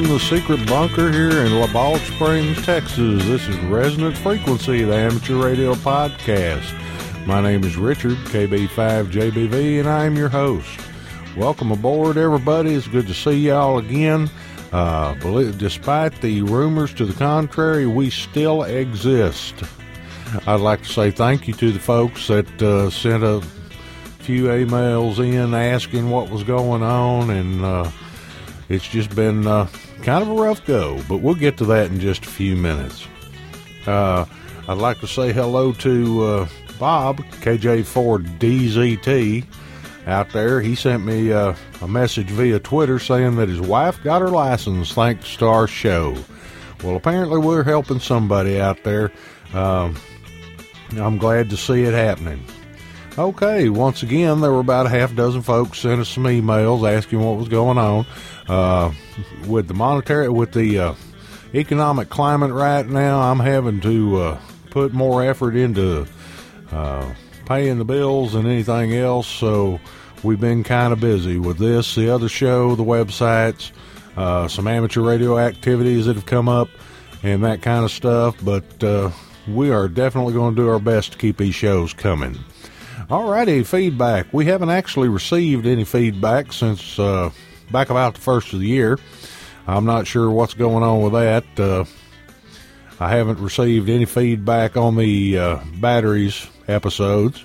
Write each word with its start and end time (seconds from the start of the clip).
From 0.00 0.08
the 0.08 0.18
secret 0.18 0.66
bunker 0.66 1.12
here 1.12 1.42
in 1.42 1.52
LaBalch 1.52 2.00
Springs, 2.14 2.64
Texas, 2.64 3.22
this 3.26 3.46
is 3.46 3.58
Resonant 3.64 4.16
Frequency, 4.16 4.82
the 4.82 4.94
amateur 4.94 5.36
radio 5.36 5.74
podcast. 5.74 6.64
My 7.26 7.42
name 7.42 7.64
is 7.64 7.76
Richard, 7.76 8.16
KB5JBV, 8.28 9.78
and 9.78 9.86
I 9.86 10.06
am 10.06 10.16
your 10.16 10.30
host. 10.30 10.80
Welcome 11.36 11.70
aboard, 11.70 12.16
everybody. 12.16 12.72
It's 12.72 12.88
good 12.88 13.08
to 13.08 13.12
see 13.12 13.48
y'all 13.48 13.76
again. 13.76 14.30
Uh, 14.72 15.12
despite 15.58 16.18
the 16.22 16.40
rumors 16.44 16.94
to 16.94 17.04
the 17.04 17.12
contrary, 17.12 17.84
we 17.84 18.08
still 18.08 18.62
exist. 18.62 19.54
I'd 20.46 20.60
like 20.60 20.82
to 20.84 20.88
say 20.88 21.10
thank 21.10 21.46
you 21.46 21.52
to 21.52 21.72
the 21.72 21.78
folks 21.78 22.26
that 22.28 22.62
uh, 22.62 22.88
sent 22.88 23.22
a 23.22 23.42
few 24.20 24.44
emails 24.44 25.18
in 25.18 25.52
asking 25.52 26.08
what 26.08 26.30
was 26.30 26.42
going 26.42 26.82
on, 26.82 27.28
and 27.28 27.62
uh, 27.62 27.90
it's 28.70 28.88
just 28.88 29.14
been 29.14 29.46
uh, 29.46 29.68
kind 30.02 30.22
of 30.22 30.30
a 30.30 30.34
rough 30.34 30.64
go, 30.66 31.02
but 31.08 31.18
we'll 31.18 31.34
get 31.34 31.56
to 31.58 31.64
that 31.66 31.90
in 31.90 32.00
just 32.00 32.24
a 32.24 32.28
few 32.28 32.56
minutes. 32.56 33.06
Uh, 33.86 34.24
I'd 34.68 34.78
like 34.78 35.00
to 35.00 35.06
say 35.06 35.32
hello 35.32 35.72
to 35.72 36.24
uh, 36.24 36.48
Bob, 36.78 37.18
KJ4DZT, 37.42 39.44
out 40.06 40.30
there. 40.30 40.60
He 40.60 40.74
sent 40.74 41.04
me 41.04 41.32
uh, 41.32 41.54
a 41.82 41.88
message 41.88 42.28
via 42.28 42.58
Twitter 42.58 42.98
saying 42.98 43.36
that 43.36 43.48
his 43.48 43.60
wife 43.60 44.02
got 44.02 44.22
her 44.22 44.28
license 44.28 44.92
thanks 44.92 45.36
to 45.36 45.46
our 45.46 45.66
show. 45.66 46.16
Well, 46.82 46.96
apparently, 46.96 47.38
we're 47.38 47.64
helping 47.64 48.00
somebody 48.00 48.60
out 48.60 48.82
there. 48.84 49.12
Um, 49.52 49.96
I'm 50.96 51.18
glad 51.18 51.50
to 51.50 51.56
see 51.56 51.82
it 51.82 51.92
happening. 51.92 52.42
Okay, 53.18 53.68
once 53.68 54.02
again, 54.02 54.40
there 54.40 54.52
were 54.52 54.60
about 54.60 54.86
a 54.86 54.88
half 54.88 55.14
dozen 55.14 55.42
folks 55.42 55.80
sent 55.80 56.00
us 56.00 56.08
some 56.08 56.24
emails 56.24 56.90
asking 56.90 57.20
what 57.20 57.36
was 57.36 57.48
going 57.48 57.76
on 57.76 58.06
uh, 58.50 58.92
with 59.46 59.68
the 59.68 59.74
monetary, 59.74 60.28
with 60.28 60.52
the 60.52 60.78
uh, 60.78 60.94
economic 61.54 62.10
climate 62.10 62.50
right 62.50 62.86
now. 62.86 63.20
I'm 63.20 63.38
having 63.38 63.80
to 63.82 64.16
uh, 64.16 64.40
put 64.70 64.92
more 64.92 65.24
effort 65.24 65.54
into 65.54 66.04
uh, 66.72 67.14
paying 67.46 67.78
the 67.78 67.84
bills 67.84 68.32
than 68.32 68.46
anything 68.46 68.92
else. 68.94 69.28
So 69.28 69.78
we've 70.24 70.40
been 70.40 70.64
kind 70.64 70.92
of 70.92 71.00
busy 71.00 71.38
with 71.38 71.58
this, 71.58 71.94
the 71.94 72.10
other 72.10 72.28
show, 72.28 72.74
the 72.74 72.82
websites, 72.82 73.70
uh, 74.16 74.48
some 74.48 74.66
amateur 74.66 75.02
radio 75.02 75.38
activities 75.38 76.06
that 76.06 76.16
have 76.16 76.26
come 76.26 76.48
up, 76.48 76.68
and 77.22 77.44
that 77.44 77.62
kind 77.62 77.84
of 77.84 77.92
stuff. 77.92 78.34
But 78.42 78.82
uh, 78.82 79.12
we 79.46 79.70
are 79.70 79.86
definitely 79.86 80.32
going 80.32 80.56
to 80.56 80.62
do 80.62 80.68
our 80.68 80.80
best 80.80 81.12
to 81.12 81.18
keep 81.18 81.36
these 81.36 81.54
shows 81.54 81.92
coming. 81.92 82.36
Alrighty, 83.08 83.64
feedback. 83.64 84.26
We 84.32 84.46
haven't 84.46 84.70
actually 84.70 85.08
received 85.08 85.66
any 85.66 85.84
feedback 85.84 86.52
since 86.52 86.98
back 87.70 87.90
about 87.90 88.14
the 88.14 88.20
first 88.20 88.52
of 88.52 88.60
the 88.60 88.66
year. 88.66 88.98
I'm 89.66 89.84
not 89.84 90.06
sure 90.06 90.30
what's 90.30 90.54
going 90.54 90.82
on 90.82 91.02
with 91.02 91.12
that. 91.12 91.44
Uh, 91.58 91.84
I 92.98 93.10
haven't 93.10 93.38
received 93.38 93.88
any 93.88 94.04
feedback 94.04 94.76
on 94.76 94.96
the 94.96 95.38
uh, 95.38 95.58
batteries 95.80 96.46
episodes. 96.68 97.44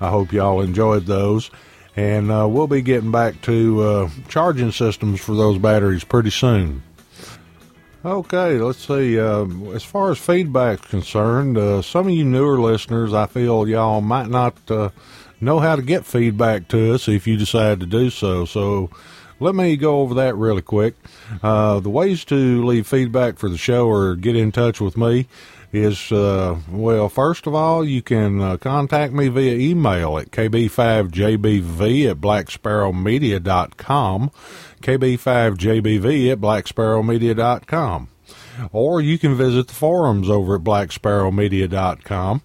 I 0.00 0.10
hope 0.10 0.32
y'all 0.32 0.60
enjoyed 0.60 1.06
those. 1.06 1.50
And 1.96 2.30
uh, 2.30 2.46
we'll 2.48 2.66
be 2.66 2.82
getting 2.82 3.10
back 3.10 3.40
to 3.42 3.82
uh, 3.82 4.10
charging 4.28 4.72
systems 4.72 5.20
for 5.20 5.34
those 5.34 5.58
batteries 5.58 6.04
pretty 6.04 6.30
soon. 6.30 6.82
Okay, 8.04 8.58
let's 8.58 8.86
see. 8.86 9.18
Uh, 9.18 9.46
as 9.74 9.82
far 9.82 10.10
as 10.10 10.18
feedback's 10.18 10.86
concerned, 10.86 11.58
uh, 11.58 11.82
some 11.82 12.06
of 12.06 12.12
you 12.12 12.24
newer 12.24 12.60
listeners, 12.60 13.12
I 13.12 13.26
feel 13.26 13.66
y'all 13.66 14.00
might 14.00 14.28
not 14.28 14.58
uh, 14.70 14.90
know 15.40 15.58
how 15.58 15.74
to 15.74 15.82
get 15.82 16.06
feedback 16.06 16.68
to 16.68 16.94
us 16.94 17.08
if 17.08 17.26
you 17.26 17.36
decide 17.36 17.80
to 17.80 17.86
do 17.86 18.10
so. 18.10 18.44
So 18.44 18.90
let 19.40 19.54
me 19.54 19.76
go 19.76 20.00
over 20.00 20.14
that 20.14 20.36
really 20.36 20.62
quick. 20.62 20.94
Uh, 21.42 21.80
the 21.80 21.90
ways 21.90 22.24
to 22.26 22.64
leave 22.64 22.86
feedback 22.86 23.38
for 23.38 23.48
the 23.48 23.58
show 23.58 23.86
or 23.86 24.16
get 24.16 24.36
in 24.36 24.52
touch 24.52 24.80
with 24.80 24.96
me 24.96 25.26
is, 25.72 26.12
uh, 26.12 26.56
well, 26.70 27.08
first 27.08 27.46
of 27.46 27.54
all, 27.54 27.84
you 27.84 28.02
can 28.02 28.40
uh, 28.40 28.56
contact 28.56 29.12
me 29.12 29.28
via 29.28 29.54
email 29.54 30.18
at 30.18 30.30
kb5jbv 30.30 32.10
at 32.10 32.16
blacksparrowmedia.com 32.18 34.30
kb5jbv 34.80 36.32
at 36.32 36.38
blacksparrowmedia.com. 36.38 38.08
Or 38.72 39.02
you 39.02 39.18
can 39.18 39.34
visit 39.34 39.68
the 39.68 39.74
forums 39.74 40.30
over 40.30 40.56
at 40.56 40.62
blacksparrowmedia.com. 40.62 42.42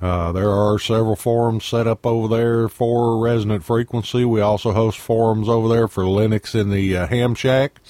Uh, 0.00 0.32
there 0.32 0.50
are 0.50 0.78
several 0.78 1.16
forums 1.16 1.64
set 1.64 1.86
up 1.86 2.04
over 2.06 2.28
there 2.28 2.68
for 2.68 3.18
resonant 3.18 3.64
frequency. 3.64 4.24
We 4.24 4.40
also 4.40 4.72
host 4.72 4.98
forums 4.98 5.48
over 5.48 5.68
there 5.68 5.88
for 5.88 6.02
Linux 6.02 6.54
in 6.58 6.70
the 6.70 6.96
uh, 6.96 7.06
Ham 7.06 7.34
Shack 7.34 7.80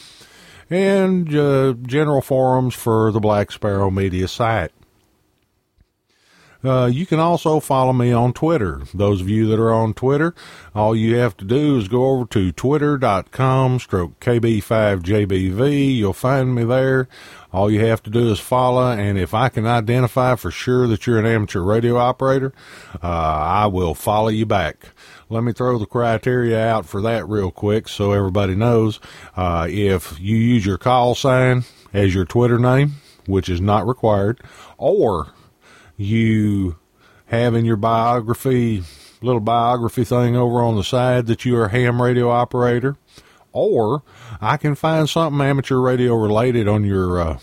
and 0.71 1.35
uh, 1.35 1.75
general 1.83 2.21
forums 2.21 2.75
for 2.75 3.13
the 3.13 3.21
Black 3.21 3.53
Sparrow 3.53 3.91
Media 3.91 4.29
site. 4.29 4.73
Uh, 6.65 6.87
you 6.87 7.05
can 7.05 7.21
also 7.21 7.61
follow 7.61 7.93
me 7.93 8.11
on 8.11 8.33
Twitter. 8.33 8.83
Those 8.95 9.21
of 9.21 9.29
you 9.29 9.47
that 9.49 9.61
are 9.61 9.73
on 9.73 9.93
Twitter, 9.93 10.35
all 10.75 10.97
you 10.97 11.17
have 11.17 11.37
to 11.37 11.45
do 11.45 11.77
is 11.77 11.89
go 11.89 12.07
over 12.07 12.25
to 12.27 12.53
twitter.com 12.53 13.79
stroke 13.79 14.19
KB5JBV. 14.21 15.97
You'll 15.97 16.15
find 16.15 16.55
me 16.55 16.65
there. 16.65 17.07
All 17.53 17.71
you 17.71 17.85
have 17.85 18.03
to 18.05 18.11
do 18.11 18.33
is 18.33 18.41
follow, 18.41 18.91
and 18.91 19.19
if 19.19 19.35
I 19.35 19.49
can 19.49 19.67
identify 19.67 20.35
for 20.37 20.51
sure 20.51 20.89
that 20.89 21.07
you're 21.07 21.19
an 21.19 21.27
amateur 21.27 21.61
radio 21.61 21.99
operator, 21.99 22.53
uh, 23.03 23.07
I 23.07 23.67
will 23.67 23.95
follow 23.95 24.29
you 24.29 24.47
back. 24.47 24.89
Let 25.29 25.45
me 25.45 25.53
throw 25.53 25.79
the 25.79 25.87
criteria 25.87 26.67
out 26.67 26.87
for 26.87 27.01
that 27.03 27.29
real 27.29 27.51
quick 27.51 27.89
so 27.89 28.13
everybody 28.13 28.55
knows. 28.55 29.01
Uh, 29.37 29.67
if 29.71 30.19
you 30.19 30.37
use 30.37 30.67
your 30.67 30.79
call 30.79 31.15
sign 31.15 31.65
as 31.93 32.15
your 32.15 32.25
Twitter 32.25 32.59
name, 32.59 32.95
which 33.27 33.49
is 33.49 33.61
not 33.61 33.87
required, 33.87 34.41
or 34.77 35.29
you 35.97 36.77
have 37.27 37.55
in 37.55 37.65
your 37.65 37.77
biography, 37.77 38.83
little 39.23 39.41
biography 39.41 40.05
thing 40.05 40.37
over 40.37 40.63
on 40.63 40.77
the 40.77 40.85
side 40.85 41.27
that 41.27 41.45
you 41.45 41.57
are 41.57 41.67
a 41.67 41.71
ham 41.71 42.01
radio 42.01 42.31
operator, 42.31 42.97
or 43.53 44.03
I 44.41 44.57
can 44.57 44.75
find 44.75 45.09
something 45.09 45.41
amateur 45.41 45.79
radio 45.79 46.15
related 46.15 46.69
on 46.69 46.85
your 46.85 47.21
uh, 47.21 47.39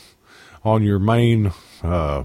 on 0.63 0.84
your 0.84 1.00
main 1.00 1.51
uh, 1.84 2.23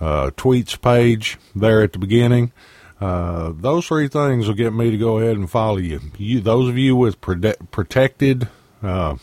uh, 0.00 0.30
tweets 0.36 0.80
page 0.80 1.38
there 1.54 1.82
at 1.82 1.92
the 1.92 1.98
beginning. 1.98 2.52
Uh, 3.00 3.52
those 3.54 3.86
three 3.86 4.08
things 4.08 4.46
will 4.46 4.54
get 4.54 4.72
me 4.72 4.90
to 4.90 4.96
go 4.96 5.18
ahead 5.18 5.36
and 5.36 5.50
follow 5.50 5.76
you. 5.76 6.00
You, 6.16 6.40
those 6.40 6.68
of 6.68 6.78
you 6.78 6.96
with 6.96 7.20
prote- 7.20 7.70
protected 7.70 8.48
uh, 8.82 9.16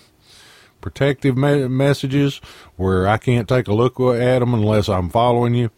protective 0.84 1.36
me- 1.36 1.68
messages 1.68 2.40
where 2.76 3.08
I 3.08 3.18
can't 3.18 3.48
take 3.48 3.68
a 3.68 3.74
look 3.74 4.00
at 4.00 4.40
them 4.40 4.54
unless 4.54 4.88
I'm 4.90 5.10
following 5.10 5.56
you. 5.56 5.72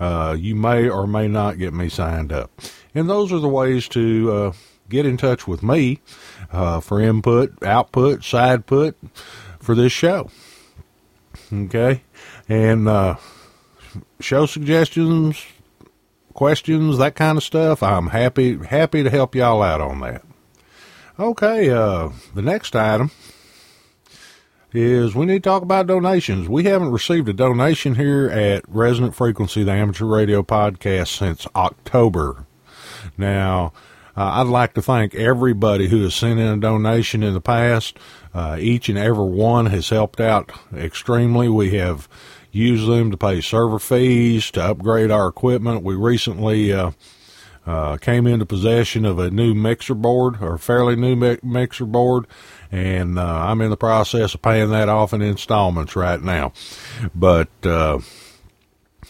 Uh, 0.00 0.36
you 0.38 0.54
may 0.54 0.88
or 0.88 1.06
may 1.06 1.28
not 1.28 1.58
get 1.58 1.74
me 1.74 1.88
signed 1.88 2.32
up. 2.32 2.50
And 2.94 3.10
those 3.10 3.32
are 3.32 3.40
the 3.40 3.48
ways 3.48 3.88
to 3.88 4.32
uh, 4.32 4.52
get 4.88 5.04
in 5.04 5.16
touch 5.16 5.46
with 5.46 5.62
me 5.62 6.00
uh, 6.52 6.80
for 6.80 7.00
input, 7.00 7.62
output, 7.62 8.24
side 8.24 8.66
put 8.66 8.96
for 9.58 9.74
this 9.74 9.92
show. 9.92 10.30
Okay. 11.52 12.02
And 12.48 12.88
uh, 12.88 13.16
show 14.20 14.46
suggestions, 14.46 15.44
questions, 16.32 16.98
that 16.98 17.16
kind 17.16 17.36
of 17.36 17.44
stuff. 17.44 17.82
I'm 17.82 18.08
happy 18.08 18.58
happy 18.58 19.02
to 19.02 19.10
help 19.10 19.34
y'all 19.34 19.62
out 19.62 19.80
on 19.80 20.00
that. 20.00 20.22
Okay, 21.18 21.70
uh, 21.70 22.10
the 22.34 22.42
next 22.42 22.74
item 22.74 23.12
is 24.74 25.14
we 25.14 25.26
need 25.26 25.42
to 25.42 25.48
talk 25.48 25.62
about 25.62 25.86
donations. 25.86 26.48
We 26.48 26.64
haven't 26.64 26.90
received 26.90 27.28
a 27.28 27.32
donation 27.32 27.94
here 27.94 28.28
at 28.28 28.64
Resonant 28.68 29.14
Frequency, 29.14 29.62
the 29.62 29.72
amateur 29.72 30.06
radio 30.06 30.42
podcast, 30.42 31.16
since 31.16 31.46
October. 31.54 32.46
Now, 33.16 33.72
uh, 34.16 34.40
I'd 34.40 34.46
like 34.46 34.74
to 34.74 34.82
thank 34.82 35.14
everybody 35.14 35.88
who 35.88 36.02
has 36.02 36.14
sent 36.14 36.40
in 36.40 36.46
a 36.46 36.56
donation 36.56 37.22
in 37.22 37.34
the 37.34 37.40
past. 37.40 37.98
Uh, 38.32 38.56
each 38.58 38.88
and 38.88 38.98
every 38.98 39.26
one 39.26 39.66
has 39.66 39.88
helped 39.88 40.20
out 40.20 40.52
extremely. 40.74 41.48
We 41.48 41.76
have 41.76 42.08
used 42.50 42.88
them 42.88 43.10
to 43.10 43.16
pay 43.16 43.40
server 43.40 43.78
fees, 43.78 44.50
to 44.52 44.62
upgrade 44.62 45.10
our 45.10 45.28
equipment. 45.28 45.82
We 45.82 45.94
recently 45.94 46.72
uh, 46.72 46.92
uh, 47.66 47.96
came 47.96 48.26
into 48.26 48.46
possession 48.46 49.04
of 49.04 49.18
a 49.18 49.30
new 49.30 49.54
mixer 49.54 49.94
board, 49.94 50.36
or 50.40 50.58
fairly 50.58 50.96
new 50.96 51.16
mi- 51.16 51.38
mixer 51.42 51.86
board, 51.86 52.26
and 52.74 53.20
uh, 53.20 53.22
I'm 53.22 53.60
in 53.60 53.70
the 53.70 53.76
process 53.76 54.34
of 54.34 54.42
paying 54.42 54.70
that 54.70 54.88
off 54.88 55.12
in 55.12 55.22
installments 55.22 55.94
right 55.94 56.20
now. 56.20 56.52
But 57.14 57.48
uh, 57.64 58.00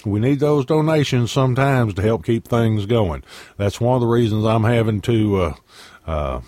we 0.05 0.21
need 0.21 0.41
those 0.41 0.67
donations 0.67 1.33
sometimes 1.33 1.95
to 1.95 2.03
help 2.03 2.27
keep 2.27 2.47
things 2.47 2.85
going. 2.85 3.25
That's 3.57 3.81
one 3.81 3.95
of 3.95 4.03
the 4.03 4.07
reasons 4.07 4.45
I'm 4.45 4.65
having 4.65 5.01
to 5.03 5.37
uh, 5.37 5.55
uh, 6.07 6.41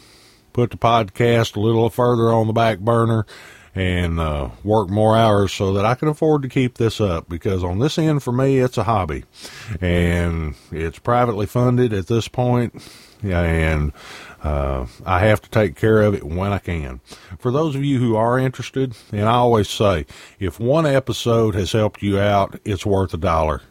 put 0.53 0.71
the 0.71 0.77
podcast 0.77 1.57
a 1.57 1.61
little 1.61 1.89
further 1.89 2.31
on 2.31 2.49
the 2.49 2.53
back 2.53 2.81
burner 2.81 3.25
and 3.75 4.21
uh, 4.21 4.51
work 4.63 4.91
more 4.91 5.17
hours 5.17 5.55
so 5.55 5.73
that 5.73 5.87
I 5.87 5.95
can 5.95 6.09
afford 6.09 6.43
to 6.43 6.51
keep 6.51 6.75
this 6.75 7.01
up 7.01 7.31
because 7.31 7.65
on 7.65 7.79
this 7.79 7.99
end 7.99 8.23
for 8.23 8.33
me 8.33 8.59
it's 8.59 8.77
a 8.77 8.85
hobby 8.85 9.25
and 9.81 10.55
it's 10.71 10.99
privately 10.99 11.47
funded 11.47 11.95
at 11.95 12.09
this 12.09 12.29
point. 12.29 12.75
Yeah, 13.23 13.41
point 13.41 13.47
and 13.47 13.93
uh, 14.47 14.87
I 15.05 15.19
have 15.27 15.43
to 15.43 15.51
take 15.51 15.75
care 15.75 16.03
of 16.03 16.15
it 16.15 16.23
when 16.23 16.53
I 16.53 16.59
can. 16.59 17.01
For 17.39 17.51
those 17.51 17.75
of 17.75 17.85
you 17.85 17.99
who 17.99 18.15
are 18.15 18.39
interested, 18.39 18.95
and 19.11 19.23
I 19.23 19.33
always 19.33 19.69
say, 19.69 20.07
if 20.39 20.61
one 20.61 20.87
episode 20.87 21.57
has 21.57 21.73
helped 21.73 22.01
you 22.01 22.21
out, 22.21 22.61
it's 22.65 22.87
worth 22.87 23.13
a 23.13 23.17
dollar. 23.17 23.63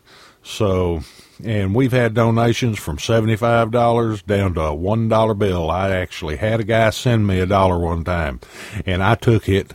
So, 0.44 1.02
and 1.42 1.74
we've 1.74 1.94
had 1.94 2.14
donations 2.14 2.78
from 2.78 2.98
$75 2.98 4.26
down 4.26 4.54
to 4.56 4.62
a 4.62 4.76
$1 4.76 5.40
bill. 5.40 5.72
I 5.72 5.92
actually 5.92 6.36
had 6.36 6.60
a 6.60 6.66
guy 6.66 6.90
send 6.90 7.26
me 7.26 7.40
a 7.40 7.46
dollar 7.46 7.80
one 7.80 8.04
time, 8.04 8.42
and 8.86 9.02
I 9.02 9.16
took 9.16 9.48
it 9.48 9.74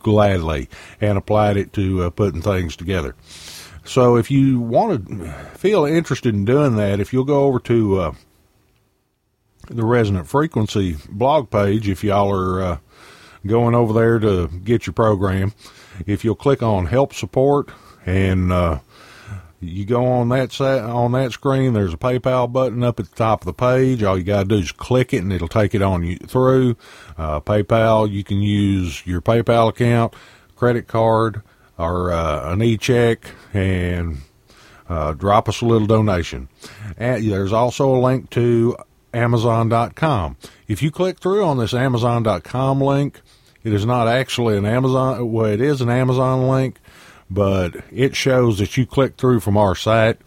gladly 0.00 0.68
and 1.00 1.16
applied 1.16 1.56
it 1.56 1.72
to 1.72 2.02
uh, 2.02 2.10
putting 2.10 2.42
things 2.42 2.76
together. 2.76 3.16
So 3.86 4.16
if 4.16 4.30
you 4.30 4.60
want 4.60 5.08
to 5.08 5.32
feel 5.56 5.86
interested 5.86 6.34
in 6.34 6.44
doing 6.44 6.76
that, 6.76 7.00
if 7.00 7.14
you'll 7.14 7.24
go 7.24 7.44
over 7.44 7.58
to 7.60 8.00
uh, 8.00 8.14
the 9.68 9.84
Resonant 9.84 10.26
Frequency 10.28 10.96
blog 11.08 11.50
page, 11.50 11.88
if 11.88 12.04
y'all 12.04 12.32
are 12.32 12.62
uh, 12.62 12.78
going 13.46 13.74
over 13.74 13.92
there 13.92 14.18
to 14.18 14.48
get 14.48 14.86
your 14.86 14.94
program, 14.94 15.52
if 16.06 16.24
you'll 16.24 16.34
click 16.34 16.62
on 16.62 16.86
Help 16.86 17.14
Support 17.14 17.70
and 18.06 18.52
uh, 18.52 18.78
you 19.60 19.84
go 19.84 20.04
on 20.06 20.28
that 20.30 20.52
sa- 20.52 20.86
on 20.86 21.12
that 21.12 21.32
screen. 21.32 21.72
There's 21.72 21.94
a 21.94 21.98
PayPal 21.98 22.52
button 22.52 22.82
up 22.82 23.00
at 23.00 23.08
the 23.08 23.16
top 23.16 23.42
of 23.42 23.46
the 23.46 23.54
page. 23.54 24.02
All 24.02 24.18
you 24.18 24.24
got 24.24 24.42
to 24.42 24.48
do 24.48 24.56
is 24.56 24.72
click 24.72 25.12
it, 25.14 25.22
and 25.22 25.32
it'll 25.32 25.48
take 25.48 25.74
it 25.74 25.82
on 25.82 26.04
you 26.04 26.16
through 26.16 26.76
uh, 27.16 27.40
PayPal. 27.40 28.10
You 28.10 28.24
can 28.24 28.42
use 28.42 29.06
your 29.06 29.20
PayPal 29.20 29.68
account, 29.70 30.14
credit 30.56 30.86
card, 30.86 31.42
or 31.78 32.12
uh, 32.12 32.52
an 32.52 32.62
e-check, 32.62 33.30
and 33.52 34.18
uh, 34.88 35.12
drop 35.12 35.48
us 35.48 35.60
a 35.60 35.66
little 35.66 35.86
donation. 35.86 36.48
And 36.96 37.24
there's 37.30 37.52
also 37.52 37.94
a 37.94 37.98
link 37.98 38.30
to 38.30 38.76
Amazon.com. 39.14 40.36
If 40.68 40.82
you 40.82 40.90
click 40.90 41.18
through 41.18 41.44
on 41.44 41.58
this 41.58 41.74
Amazon.com 41.74 42.80
link, 42.80 43.20
it 43.62 43.72
is 43.72 43.86
not 43.86 44.08
actually 44.08 44.56
an 44.58 44.66
Amazon. 44.66 45.32
Well, 45.32 45.46
it 45.46 45.60
is 45.60 45.80
an 45.80 45.90
Amazon 45.90 46.48
link 46.48 46.78
but 47.30 47.74
it 47.90 48.14
shows 48.14 48.58
that 48.58 48.76
you 48.76 48.86
click 48.86 49.16
through 49.16 49.40
from 49.40 49.56
our 49.56 49.74
site. 49.74 50.18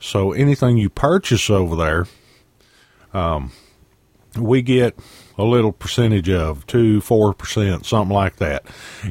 So 0.00 0.32
anything 0.32 0.76
you 0.76 0.90
purchase 0.90 1.50
over 1.50 1.76
there, 1.76 2.06
um, 3.12 3.52
we 4.36 4.62
get 4.62 4.98
a 5.36 5.44
little 5.44 5.72
percentage 5.72 6.28
of 6.28 6.66
two, 6.66 7.00
four 7.00 7.34
percent, 7.34 7.86
something 7.86 8.14
like 8.14 8.36
that. 8.36 8.64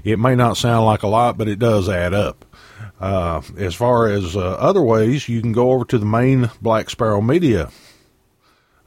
It 0.04 0.20
may 0.20 0.36
not 0.36 0.58
sound 0.58 0.86
like 0.86 1.04
a 1.04 1.08
lot, 1.08 1.38
but 1.38 1.48
it 1.48 1.60
does 1.60 1.90
add 1.90 2.14
up. 2.14 2.46
Uh, 3.00 3.42
as 3.58 3.76
far 3.76 4.08
as 4.08 4.36
uh, 4.36 4.54
other 4.54 4.82
ways, 4.82 5.30
you 5.30 5.42
can 5.42 5.52
go 5.52 5.72
over 5.72 5.86
to 5.86 5.98
the 5.98 6.06
main 6.06 6.50
Black 6.62 6.90
Sparrow 6.90 7.22
Media, 7.22 7.70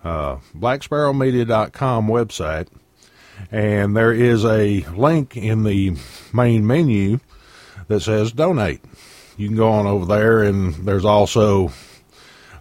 uh, 0.05 0.37
blacksparrowmedia.com 0.57 2.09
website, 2.09 2.69
and 3.51 3.97
there 3.97 4.13
is 4.13 4.45
a 4.45 4.81
link 4.97 5.37
in 5.37 5.65
the 5.65 5.97
main 6.33 6.67
menu 6.67 7.21
that 7.89 8.01
says 8.01 8.33
donate. 8.33 8.81
You 9.37 9.49
can 9.49 9.57
go 9.57 9.71
on 9.71 9.87
over 9.87 10.07
there, 10.07 10.43
and 10.43 10.75
there's 10.75 11.05
also 11.05 11.73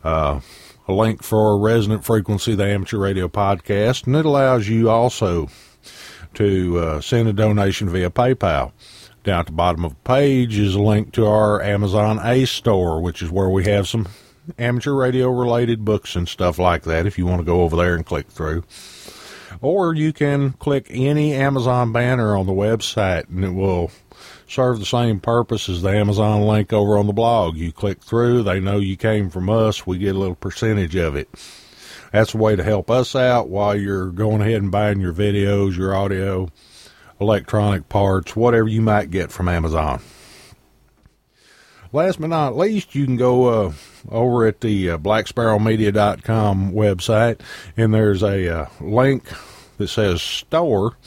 uh, 0.03 0.39
a 0.87 0.93
link 0.93 1.23
for 1.23 1.57
Resonant 1.59 2.03
Frequency, 2.03 2.55
the 2.55 2.65
amateur 2.65 2.97
radio 2.97 3.27
podcast, 3.27 4.07
and 4.07 4.15
it 4.15 4.25
allows 4.25 4.67
you 4.67 4.89
also 4.89 5.49
to 6.35 6.77
uh, 6.77 7.01
send 7.01 7.27
a 7.27 7.33
donation 7.33 7.89
via 7.89 8.09
PayPal. 8.09 8.71
Down 9.23 9.41
at 9.41 9.45
the 9.47 9.51
bottom 9.51 9.83
of 9.83 9.91
the 9.91 9.99
page 10.03 10.57
is 10.57 10.75
a 10.75 10.81
link 10.81 11.11
to 11.13 11.25
our 11.25 11.61
Amazon 11.61 12.19
aStore, 12.19 13.01
which 13.01 13.21
is 13.21 13.29
where 13.29 13.49
we 13.49 13.65
have 13.65 13.87
some 13.87 14.07
amateur 14.57 14.93
radio 14.93 15.29
related 15.29 15.85
books 15.85 16.15
and 16.15 16.27
stuff 16.27 16.57
like 16.59 16.83
that 16.83 17.05
if 17.05 17.17
you 17.17 17.25
want 17.25 17.39
to 17.39 17.45
go 17.45 17.61
over 17.61 17.75
there 17.75 17.95
and 17.95 18.05
click 18.05 18.27
through. 18.27 18.63
Or 19.61 19.93
you 19.93 20.13
can 20.13 20.53
click 20.53 20.87
any 20.89 21.33
Amazon 21.33 21.91
banner 21.91 22.35
on 22.35 22.45
the 22.45 22.53
website 22.53 23.29
and 23.29 23.43
it 23.43 23.51
will 23.51 23.91
serve 24.47 24.79
the 24.79 24.85
same 24.85 25.19
purpose 25.19 25.69
as 25.69 25.81
the 25.81 25.89
Amazon 25.89 26.41
link 26.41 26.71
over 26.71 26.97
on 26.97 27.07
the 27.07 27.13
blog. 27.13 27.57
You 27.57 27.71
click 27.71 28.01
through, 28.01 28.43
they 28.43 28.59
know 28.59 28.77
you 28.77 28.95
came 28.95 29.29
from 29.29 29.49
us, 29.49 29.85
we 29.85 29.97
get 29.97 30.15
a 30.15 30.19
little 30.19 30.35
percentage 30.35 30.95
of 30.95 31.15
it. 31.15 31.29
That's 32.11 32.33
a 32.33 32.37
way 32.37 32.55
to 32.55 32.63
help 32.63 32.89
us 32.89 33.15
out 33.15 33.49
while 33.49 33.75
you're 33.75 34.07
going 34.07 34.41
ahead 34.41 34.61
and 34.61 34.71
buying 34.71 34.99
your 34.99 35.13
videos, 35.13 35.77
your 35.77 35.95
audio, 35.95 36.49
electronic 37.19 37.89
parts, 37.89 38.35
whatever 38.35 38.67
you 38.67 38.81
might 38.81 39.11
get 39.11 39.31
from 39.31 39.47
Amazon. 39.47 40.01
Last 41.91 42.21
but 42.21 42.29
not 42.29 42.55
least, 42.55 42.95
you 42.95 43.05
can 43.05 43.17
go 43.17 43.45
uh, 43.45 43.73
over 44.11 44.45
at 44.45 44.61
the 44.61 44.91
uh, 44.91 44.97
blacksparrowmedia.com 44.97 46.71
website, 46.71 47.39
and 47.77 47.93
there's 47.93 48.23
a 48.23 48.61
uh, 48.61 48.65
link 48.79 49.23
that 49.77 49.87
says 49.87 50.21
store 50.21 50.97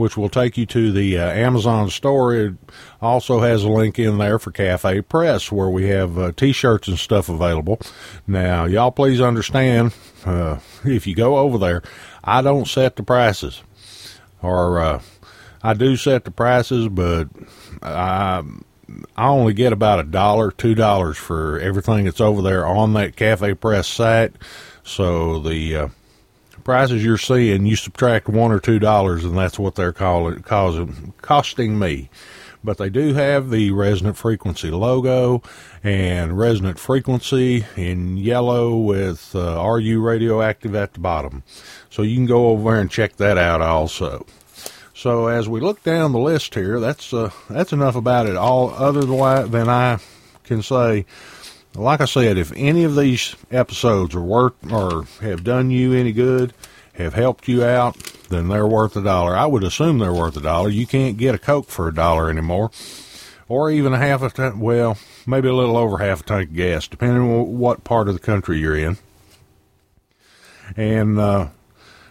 which 0.00 0.16
will 0.16 0.30
take 0.30 0.56
you 0.56 0.64
to 0.64 0.92
the 0.92 1.18
uh, 1.18 1.26
Amazon 1.26 1.90
store. 1.90 2.34
It 2.34 2.54
also 3.02 3.40
has 3.40 3.64
a 3.64 3.68
link 3.68 3.98
in 3.98 4.16
there 4.16 4.38
for 4.38 4.50
Cafe 4.50 5.02
Press, 5.02 5.52
where 5.52 5.68
we 5.68 5.88
have 5.88 6.18
uh, 6.18 6.32
T-shirts 6.32 6.88
and 6.88 6.98
stuff 6.98 7.28
available. 7.28 7.78
Now, 8.26 8.64
y'all 8.64 8.92
please 8.92 9.20
understand, 9.20 9.92
uh, 10.24 10.58
if 10.84 11.06
you 11.06 11.14
go 11.14 11.36
over 11.36 11.58
there, 11.58 11.82
I 12.24 12.40
don't 12.40 12.66
set 12.66 12.96
the 12.96 13.02
prices, 13.02 13.62
or 14.40 14.80
uh, 14.80 15.02
I 15.62 15.74
do 15.74 15.96
set 15.96 16.24
the 16.24 16.30
prices, 16.30 16.88
but 16.88 17.28
I 17.82 18.42
I 19.16 19.28
only 19.28 19.52
get 19.52 19.72
about 19.72 20.00
a 20.00 20.04
dollar, 20.04 20.50
two 20.50 20.74
dollars 20.74 21.16
for 21.16 21.58
everything 21.58 22.04
that's 22.04 22.20
over 22.20 22.42
there 22.42 22.66
on 22.66 22.92
that 22.94 23.16
Cafe 23.16 23.54
Press 23.54 23.88
site. 23.88 24.32
So 24.82 25.38
the 25.38 25.76
uh, 25.76 25.88
prices 26.64 27.04
you're 27.04 27.18
seeing, 27.18 27.66
you 27.66 27.76
subtract 27.76 28.28
one 28.28 28.52
or 28.52 28.60
two 28.60 28.78
dollars, 28.78 29.24
and 29.24 29.36
that's 29.36 29.58
what 29.58 29.74
they're 29.74 29.92
calling 29.92 30.42
causing 30.42 31.12
costing 31.22 31.78
me. 31.78 32.10
But 32.62 32.76
they 32.76 32.90
do 32.90 33.14
have 33.14 33.48
the 33.50 33.70
resonant 33.70 34.18
frequency 34.18 34.70
logo 34.70 35.42
and 35.82 36.38
resonant 36.38 36.78
frequency 36.78 37.64
in 37.74 38.18
yellow 38.18 38.76
with 38.76 39.34
uh, 39.34 39.62
RU 39.64 40.00
radioactive 40.00 40.74
at 40.74 40.92
the 40.92 41.00
bottom. 41.00 41.42
So 41.88 42.02
you 42.02 42.16
can 42.16 42.26
go 42.26 42.48
over 42.48 42.72
there 42.72 42.80
and 42.80 42.90
check 42.90 43.16
that 43.16 43.38
out 43.38 43.62
also. 43.62 44.26
So 45.00 45.28
as 45.28 45.48
we 45.48 45.60
look 45.60 45.82
down 45.82 46.12
the 46.12 46.18
list 46.18 46.54
here, 46.54 46.78
that's 46.78 47.14
uh, 47.14 47.30
that's 47.48 47.72
enough 47.72 47.96
about 47.96 48.26
it. 48.26 48.36
All 48.36 48.68
other 48.68 49.00
than 49.00 49.66
I 49.66 49.98
can 50.44 50.62
say 50.62 51.06
like 51.74 52.02
I 52.02 52.04
said, 52.04 52.36
if 52.36 52.52
any 52.54 52.84
of 52.84 52.96
these 52.96 53.34
episodes 53.50 54.14
are 54.14 54.20
worth 54.20 54.54
or 54.70 55.04
have 55.22 55.42
done 55.42 55.70
you 55.70 55.94
any 55.94 56.12
good, 56.12 56.52
have 56.94 57.14
helped 57.14 57.48
you 57.48 57.64
out, 57.64 57.96
then 58.28 58.48
they're 58.48 58.66
worth 58.66 58.94
a 58.94 59.02
dollar. 59.02 59.34
I 59.34 59.46
would 59.46 59.64
assume 59.64 59.98
they're 59.98 60.12
worth 60.12 60.36
a 60.36 60.42
dollar. 60.42 60.68
You 60.68 60.86
can't 60.86 61.16
get 61.16 61.34
a 61.34 61.38
Coke 61.38 61.70
for 61.70 61.88
a 61.88 61.94
dollar 61.94 62.28
anymore, 62.28 62.70
or 63.48 63.70
even 63.70 63.94
a 63.94 63.98
half 63.98 64.20
a 64.20 64.28
tank. 64.28 64.56
Well, 64.58 64.98
maybe 65.26 65.48
a 65.48 65.54
little 65.54 65.78
over 65.78 65.96
half 65.96 66.20
a 66.20 66.24
tank 66.24 66.50
of 66.50 66.56
gas, 66.56 66.88
depending 66.88 67.22
on 67.22 67.58
what 67.58 67.84
part 67.84 68.08
of 68.08 68.14
the 68.14 68.20
country 68.20 68.58
you're 68.58 68.76
in. 68.76 68.98
And 70.76 71.18
uh, 71.18 71.48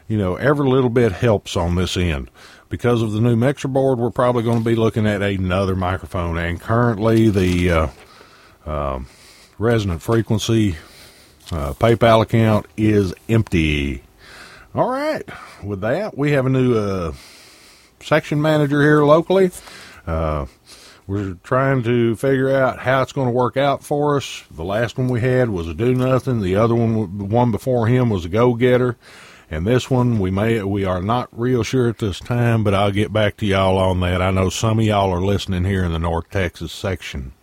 you 0.08 0.18
know, 0.18 0.36
every 0.36 0.68
little 0.68 0.90
bit 0.90 1.12
helps 1.12 1.56
on 1.56 1.76
this 1.76 1.96
end. 1.96 2.30
Because 2.70 3.02
of 3.02 3.12
the 3.12 3.20
new 3.20 3.36
mixer 3.36 3.68
board, 3.68 3.98
we're 3.98 4.12
probably 4.12 4.44
going 4.44 4.60
to 4.60 4.64
be 4.64 4.76
looking 4.76 5.08
at 5.08 5.24
another 5.24 5.76
microphone. 5.76 6.38
And 6.38 6.62
currently, 6.62 7.30
the 7.30 7.72
uh, 7.72 7.88
um, 8.66 9.08
resonant 9.58 10.04
frequency 10.04 10.78
uh, 11.52 11.74
PayPal 11.74 12.22
account 12.22 12.68
is 12.78 13.14
empty. 13.28 14.04
All 14.76 14.90
right. 14.90 15.24
With 15.64 15.82
that, 15.82 16.16
we 16.16 16.34
have 16.34 16.46
a 16.46 16.50
new 16.50 16.78
uh, 16.78 17.14
section 18.02 18.40
manager 18.42 18.82
here 18.82 19.04
locally. 19.04 19.50
Uh, 20.06 20.46
we're 21.08 21.34
trying 21.44 21.82
to 21.84 22.16
figure 22.18 22.56
out 22.56 22.78
how 22.78 23.02
it's 23.02 23.14
going 23.14 23.28
to 23.28 23.34
work 23.34 23.58
out 23.58 23.84
for 23.84 24.18
us. 24.18 24.44
The 24.52 24.64
last 24.64 24.96
one 24.96 25.08
we 25.08 25.22
had 25.22 25.50
was 25.50 25.68
a 25.68 25.74
do 25.74 25.96
nothing. 25.96 26.42
The 26.42 26.58
other 26.58 26.76
one, 26.76 27.18
the 27.18 27.26
one 27.26 27.50
before 27.50 27.88
him, 27.88 28.12
was 28.12 28.26
a 28.26 28.30
go 28.30 28.54
getter. 28.54 28.96
And 29.52 29.66
this 29.66 29.90
one, 29.90 30.20
we 30.20 30.30
may 30.30 30.62
we 30.62 30.86
are 30.86 31.02
not 31.02 31.28
real 31.32 31.64
sure 31.64 31.90
at 31.90 31.98
this 31.98 32.20
time, 32.20 32.64
but 32.64 32.76
I'll 32.76 32.92
get 32.92 33.12
back 33.12 33.38
to 33.38 33.46
y'all 33.48 33.78
on 33.78 34.00
that. 34.02 34.22
I 34.22 34.30
know 34.30 34.50
some 34.50 34.78
of 34.78 34.86
y'all 34.86 35.12
are 35.12 35.22
listening 35.22 35.66
here 35.66 35.84
in 35.84 35.92
the 35.92 36.00
North 36.00 36.30
Texas 36.30 36.72
section. 36.72 37.34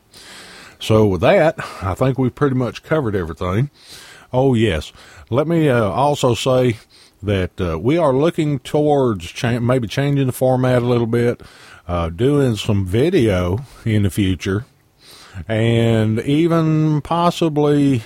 So 0.79 1.07
with 1.07 1.21
that, 1.23 1.57
I 1.83 1.95
think 1.95 2.17
we've 2.19 2.35
pretty 2.35 2.55
much 2.55 2.85
covered 2.85 3.17
everything. 3.17 3.71
Oh 4.33 4.55
yes, 4.55 4.93
let 5.31 5.49
me 5.49 5.69
uh, 5.69 5.83
also 5.83 6.35
say 6.35 6.77
that 7.23 7.61
uh, 7.61 7.79
we 7.79 7.99
are 7.99 8.13
looking 8.13 8.61
towards 8.61 9.27
cha- 9.27 9.59
maybe 9.59 9.89
changing 9.89 10.27
the 10.27 10.33
format 10.33 10.83
a 10.83 10.87
little 10.87 11.07
bit, 11.07 11.41
uh, 11.89 12.11
doing 12.11 12.55
some 12.55 12.87
video 12.87 13.65
in 13.85 14.03
the 14.05 14.11
future, 14.11 14.65
and 15.49 16.21
even 16.21 17.01
possibly 17.01 18.03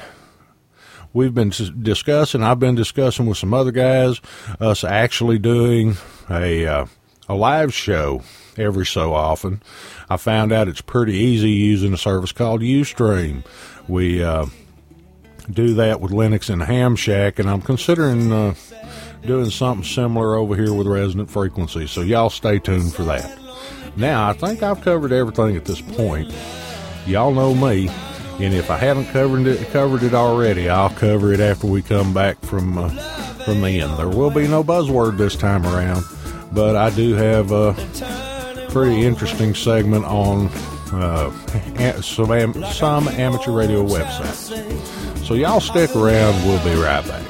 we've 1.13 1.35
been 1.35 1.51
discussing. 1.51 2.43
I've 2.43 2.61
been 2.61 2.75
discussing 2.75 3.27
with 3.27 3.39
some 3.39 3.55
other 3.55 3.73
guys 3.73 4.21
us 4.61 4.85
actually 4.85 5.39
doing 5.39 5.97
a 6.29 6.67
uh, 6.67 6.87
a 7.29 7.35
live 7.35 7.73
show 7.73 8.23
every 8.57 8.87
so 8.87 9.15
often. 9.15 9.63
I 10.09 10.17
found 10.17 10.53
out 10.53 10.69
it's 10.69 10.81
pretty 10.81 11.15
easy 11.15 11.51
using 11.51 11.93
a 11.93 11.99
service 11.99 12.33
called 12.33 12.61
Ustream. 12.61 13.45
We 13.89 14.23
uh, 14.23 14.47
do 15.51 15.75
that 15.75 16.01
with 16.01 16.13
Linux 16.13 16.51
and 16.51 16.63
Ham 16.63 16.97
Shack, 16.97 17.39
and 17.39 17.49
I'm 17.49 17.63
considering 17.63 18.33
uh, 18.33 18.55
doing 19.23 19.51
something 19.51 19.85
similar 19.85 20.35
over 20.35 20.57
here 20.57 20.73
with 20.73 20.87
Resonant 20.87 21.31
Frequency. 21.31 21.87
So 21.87 22.01
y'all 22.01 22.31
stay 22.31 22.59
tuned 22.59 22.95
for 22.95 23.05
that. 23.05 23.39
Now, 23.97 24.29
I 24.29 24.33
think 24.33 24.63
I've 24.63 24.81
covered 24.83 25.13
everything 25.13 25.57
at 25.57 25.65
this 25.65 25.81
point. 25.81 26.33
Y'all 27.07 27.33
know 27.33 27.55
me, 27.55 27.91
and 28.43 28.55
if 28.55 28.71
I 28.71 28.77
haven't 28.77 29.07
covered 29.07 29.47
it 29.47 29.69
covered 29.71 30.03
it 30.03 30.15
already, 30.15 30.69
I'll 30.69 30.91
cover 30.91 31.33
it 31.33 31.41
after 31.41 31.67
we 31.67 31.83
come 31.83 32.15
back 32.15 32.41
from 32.41 32.79
uh, 32.79 32.89
from 33.45 33.61
the 33.61 33.81
end. 33.81 33.99
There 33.99 34.09
will 34.09 34.31
be 34.31 34.49
no 34.49 34.65
buzzword 34.65 35.17
this 35.17 35.37
time 35.37 35.65
around, 35.67 36.05
but 36.53 36.77
I 36.77 36.91
do 36.91 37.15
have 37.15 37.53
a 37.53 37.75
pretty 38.71 39.05
interesting 39.05 39.55
segment 39.55 40.05
on 40.05 40.49
uh, 40.93 41.31
some, 42.03 42.65
some 42.65 43.09
amateur 43.09 43.53
radio 43.53 43.85
websites. 43.85 45.25
So 45.25 45.35
y'all 45.35 45.61
stick 45.61 45.95
around. 45.95 46.45
We'll 46.45 46.65
be 46.65 46.81
right 46.81 47.07
back. 47.07 47.30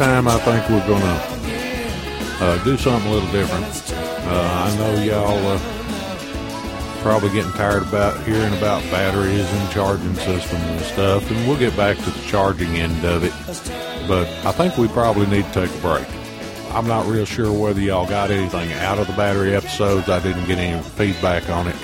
Time 0.00 0.26
I 0.26 0.38
think 0.38 0.66
we're 0.70 0.88
gonna 0.88 1.20
uh, 2.40 2.64
do 2.64 2.78
something 2.78 3.10
a 3.10 3.12
little 3.12 3.30
different. 3.32 3.66
Uh, 4.26 4.64
I 4.64 4.74
know 4.78 5.02
y'all 5.02 5.46
uh, 5.46 7.02
probably 7.02 7.28
getting 7.28 7.52
tired 7.52 7.82
about 7.82 8.18
hearing 8.24 8.56
about 8.56 8.82
batteries 8.84 9.44
and 9.44 9.70
charging 9.70 10.14
systems 10.14 10.64
and 10.64 10.80
stuff, 10.80 11.30
and 11.30 11.46
we'll 11.46 11.58
get 11.58 11.76
back 11.76 11.98
to 11.98 12.10
the 12.10 12.20
charging 12.22 12.76
end 12.76 13.04
of 13.04 13.24
it. 13.24 14.08
But 14.08 14.26
I 14.46 14.52
think 14.52 14.78
we 14.78 14.88
probably 14.88 15.26
need 15.26 15.44
to 15.52 15.66
take 15.66 15.70
a 15.70 15.80
break. 15.82 16.08
I'm 16.74 16.86
not 16.86 17.06
real 17.06 17.26
sure 17.26 17.52
whether 17.52 17.82
y'all 17.82 18.08
got 18.08 18.30
anything 18.30 18.72
out 18.72 18.98
of 18.98 19.06
the 19.06 19.12
battery 19.12 19.54
episodes. 19.54 20.08
I 20.08 20.18
didn't 20.20 20.46
get 20.46 20.56
any 20.56 20.82
feedback 20.82 21.50
on 21.50 21.68
it. 21.68 21.76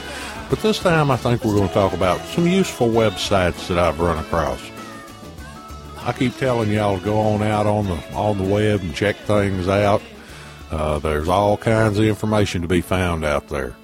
But 0.48 0.60
this 0.60 0.78
time 0.78 1.10
I 1.10 1.18
think 1.18 1.44
we're 1.44 1.56
going 1.56 1.68
to 1.68 1.74
talk 1.74 1.92
about 1.92 2.18
some 2.28 2.46
useful 2.46 2.88
websites 2.88 3.68
that 3.68 3.78
I've 3.78 4.00
run 4.00 4.16
across. 4.16 4.62
I 6.06 6.12
keep 6.12 6.36
telling 6.36 6.70
y'all 6.70 7.00
to 7.00 7.04
go 7.04 7.18
on 7.18 7.42
out 7.42 7.66
on 7.66 7.86
the 7.86 8.14
on 8.14 8.38
the 8.38 8.44
web 8.44 8.80
and 8.80 8.94
check 8.94 9.16
things 9.16 9.66
out. 9.66 10.00
Uh, 10.70 11.00
there's 11.00 11.26
all 11.26 11.56
kinds 11.56 11.98
of 11.98 12.04
information 12.04 12.62
to 12.62 12.68
be 12.68 12.80
found 12.80 13.24
out 13.24 13.48
there. 13.48 13.74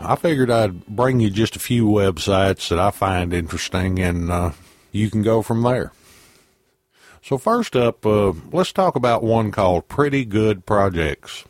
I 0.00 0.16
figured 0.16 0.50
I'd 0.50 0.86
bring 0.86 1.20
you 1.20 1.28
just 1.28 1.56
a 1.56 1.60
few 1.60 1.84
websites 1.84 2.70
that 2.70 2.78
I 2.78 2.90
find 2.90 3.34
interesting, 3.34 3.98
and 3.98 4.32
uh, 4.32 4.52
you 4.92 5.10
can 5.10 5.20
go 5.20 5.42
from 5.42 5.62
there. 5.62 5.92
So 7.22 7.36
first 7.36 7.76
up, 7.76 8.06
uh, 8.06 8.32
let's 8.50 8.72
talk 8.72 8.96
about 8.96 9.22
one 9.22 9.50
called 9.50 9.88
Pretty 9.88 10.24
Good 10.24 10.64
Projects. 10.64 11.44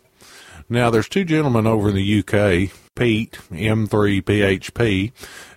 Now, 0.68 0.90
there's 0.90 1.08
two 1.08 1.24
gentlemen 1.24 1.68
over 1.68 1.90
in 1.90 1.94
the 1.94 2.18
UK, 2.18 2.72
Pete, 2.96 3.38
M3PHP, 3.52 5.12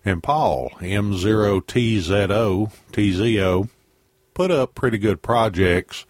and 0.06 0.22
Paul, 0.22 0.70
M0TZO, 0.82 2.72
TZO, 2.92 3.70
put 4.42 4.50
up 4.50 4.74
pretty 4.74 4.98
good 4.98 5.22
projects 5.22 6.04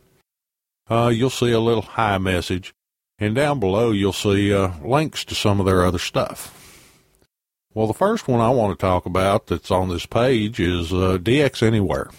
uh, 0.89 1.11
you'll 1.13 1.29
see 1.29 1.51
a 1.51 1.59
little 1.59 1.81
hi 1.81 2.17
message, 2.17 2.73
and 3.19 3.35
down 3.35 3.59
below 3.59 3.91
you'll 3.91 4.13
see 4.13 4.53
uh, 4.53 4.71
links 4.81 5.25
to 5.25 5.35
some 5.35 5.59
of 5.59 5.65
their 5.65 5.85
other 5.85 5.99
stuff. 5.99 6.53
Well, 7.73 7.87
the 7.87 7.93
first 7.93 8.29
one 8.29 8.39
I 8.39 8.51
want 8.51 8.79
to 8.79 8.81
talk 8.81 9.05
about 9.05 9.47
that's 9.47 9.69
on 9.69 9.89
this 9.89 10.05
page 10.05 10.61
is 10.61 10.93
uh, 10.93 11.17
DX 11.17 11.61
Anywhere. 11.61 12.09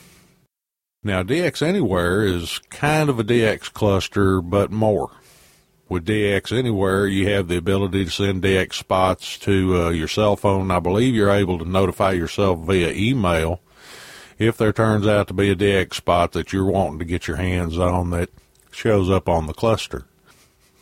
Now, 1.04 1.22
DX 1.22 1.62
Anywhere 1.62 2.24
is 2.24 2.58
kind 2.70 3.08
of 3.08 3.20
a 3.20 3.24
DX 3.24 3.72
cluster, 3.72 4.40
but 4.42 4.72
more. 4.72 5.12
With 5.88 6.04
DX 6.04 6.50
Anywhere, 6.50 7.06
you 7.06 7.28
have 7.28 7.46
the 7.46 7.56
ability 7.56 8.06
to 8.06 8.10
send 8.10 8.42
DX 8.42 8.74
spots 8.74 9.38
to 9.38 9.82
uh, 9.82 9.90
your 9.90 10.08
cell 10.08 10.34
phone. 10.34 10.72
I 10.72 10.80
believe 10.80 11.14
you're 11.14 11.30
able 11.30 11.56
to 11.60 11.64
notify 11.64 12.12
yourself 12.12 12.58
via 12.66 12.90
email 12.90 13.60
if 14.40 14.56
there 14.56 14.72
turns 14.72 15.06
out 15.06 15.28
to 15.28 15.34
be 15.34 15.50
a 15.50 15.56
DX 15.56 15.94
spot 15.94 16.32
that 16.32 16.52
you're 16.52 16.64
wanting 16.64 16.98
to 16.98 17.04
get 17.04 17.28
your 17.28 17.36
hands 17.36 17.78
on 17.78 18.10
that 18.10 18.30
shows 18.72 19.08
up 19.08 19.28
on 19.28 19.46
the 19.46 19.54
cluster. 19.54 20.04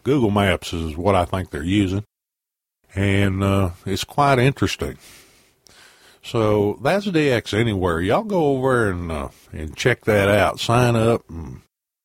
Google 0.04 0.32
Maps 0.32 0.74
is 0.74 0.98
what 0.98 1.16
I 1.16 1.26
think 1.26 1.52
they're 1.52 1.64
using 1.64 2.04
and 2.96 3.44
uh, 3.44 3.72
it's 3.86 4.04
quite 4.04 4.40
interesting. 4.40 4.98
So 6.24 6.78
that's 6.82 7.08
DX 7.08 7.58
Anywhere. 7.58 8.00
Y'all 8.02 8.24
go 8.24 8.58
over 8.58 8.90
and 8.90 9.12
uh, 9.12 9.30
and 9.52 9.76
check 9.76 10.06
that 10.06 10.30
out. 10.30 10.60
Sign 10.60 10.96
up 10.96 11.28
and 11.30 11.62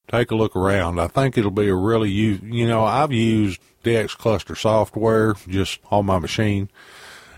take 0.08 0.30
a 0.30 0.36
look 0.36 0.56
around. 0.56 0.98
I 0.98 1.08
think 1.08 1.36
it'll 1.36 1.50
be 1.50 1.68
a 1.68 1.74
really 1.74 2.10
use. 2.10 2.40
You 2.42 2.66
know, 2.66 2.84
I've 2.84 3.12
used 3.12 3.60
DX 3.84 4.16
Cluster 4.16 4.54
software 4.54 5.34
just 5.48 5.80
on 5.90 6.06
my 6.06 6.18
machine, 6.18 6.70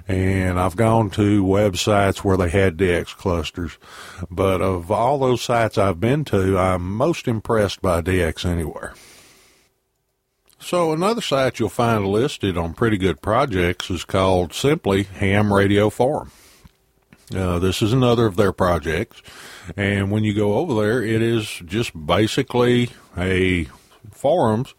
and 0.09 0.59
I've 0.59 0.75
gone 0.75 1.11
to 1.11 1.45
websites 1.45 2.25
where 2.25 2.38
they 2.38 2.49
had 2.49 2.79
DX 2.79 3.15
clusters. 3.17 3.77
But 4.31 4.62
of 4.62 4.91
all 4.91 5.19
those 5.19 5.43
sites 5.43 5.77
I've 5.77 6.00
been 6.00 6.25
to, 6.27 6.59
I'm 6.59 6.97
most 6.97 7.29
impressed 7.29 7.83
by 7.83 8.00
DX 8.00 8.47
Anywhere. 8.47 8.95
So 10.59 10.93
another 10.93 11.21
site 11.21 11.61
you'll 11.61 11.69
find 11.69 12.07
listed 12.07 12.57
on 12.57 12.75
Pretty 12.75 12.97
Good 12.97 13.21
Projects 13.21 13.91
is 13.91 14.05
called 14.05 14.52
simply 14.52 15.04
Ham 15.04 15.52
Radio 15.52 15.89
Forum. 15.89 16.32
Uh, 17.35 17.59
this 17.59 17.82
is 17.82 17.93
another 17.93 18.25
of 18.25 18.37
their 18.37 18.52
projects, 18.52 19.23
and 19.76 20.11
when 20.11 20.25
you 20.25 20.32
go 20.32 20.54
over 20.54 20.82
there, 20.82 21.02
it 21.02 21.21
is 21.21 21.61
just 21.67 21.93
basically 22.06 22.89
a 23.19 23.69
forums 24.11 24.75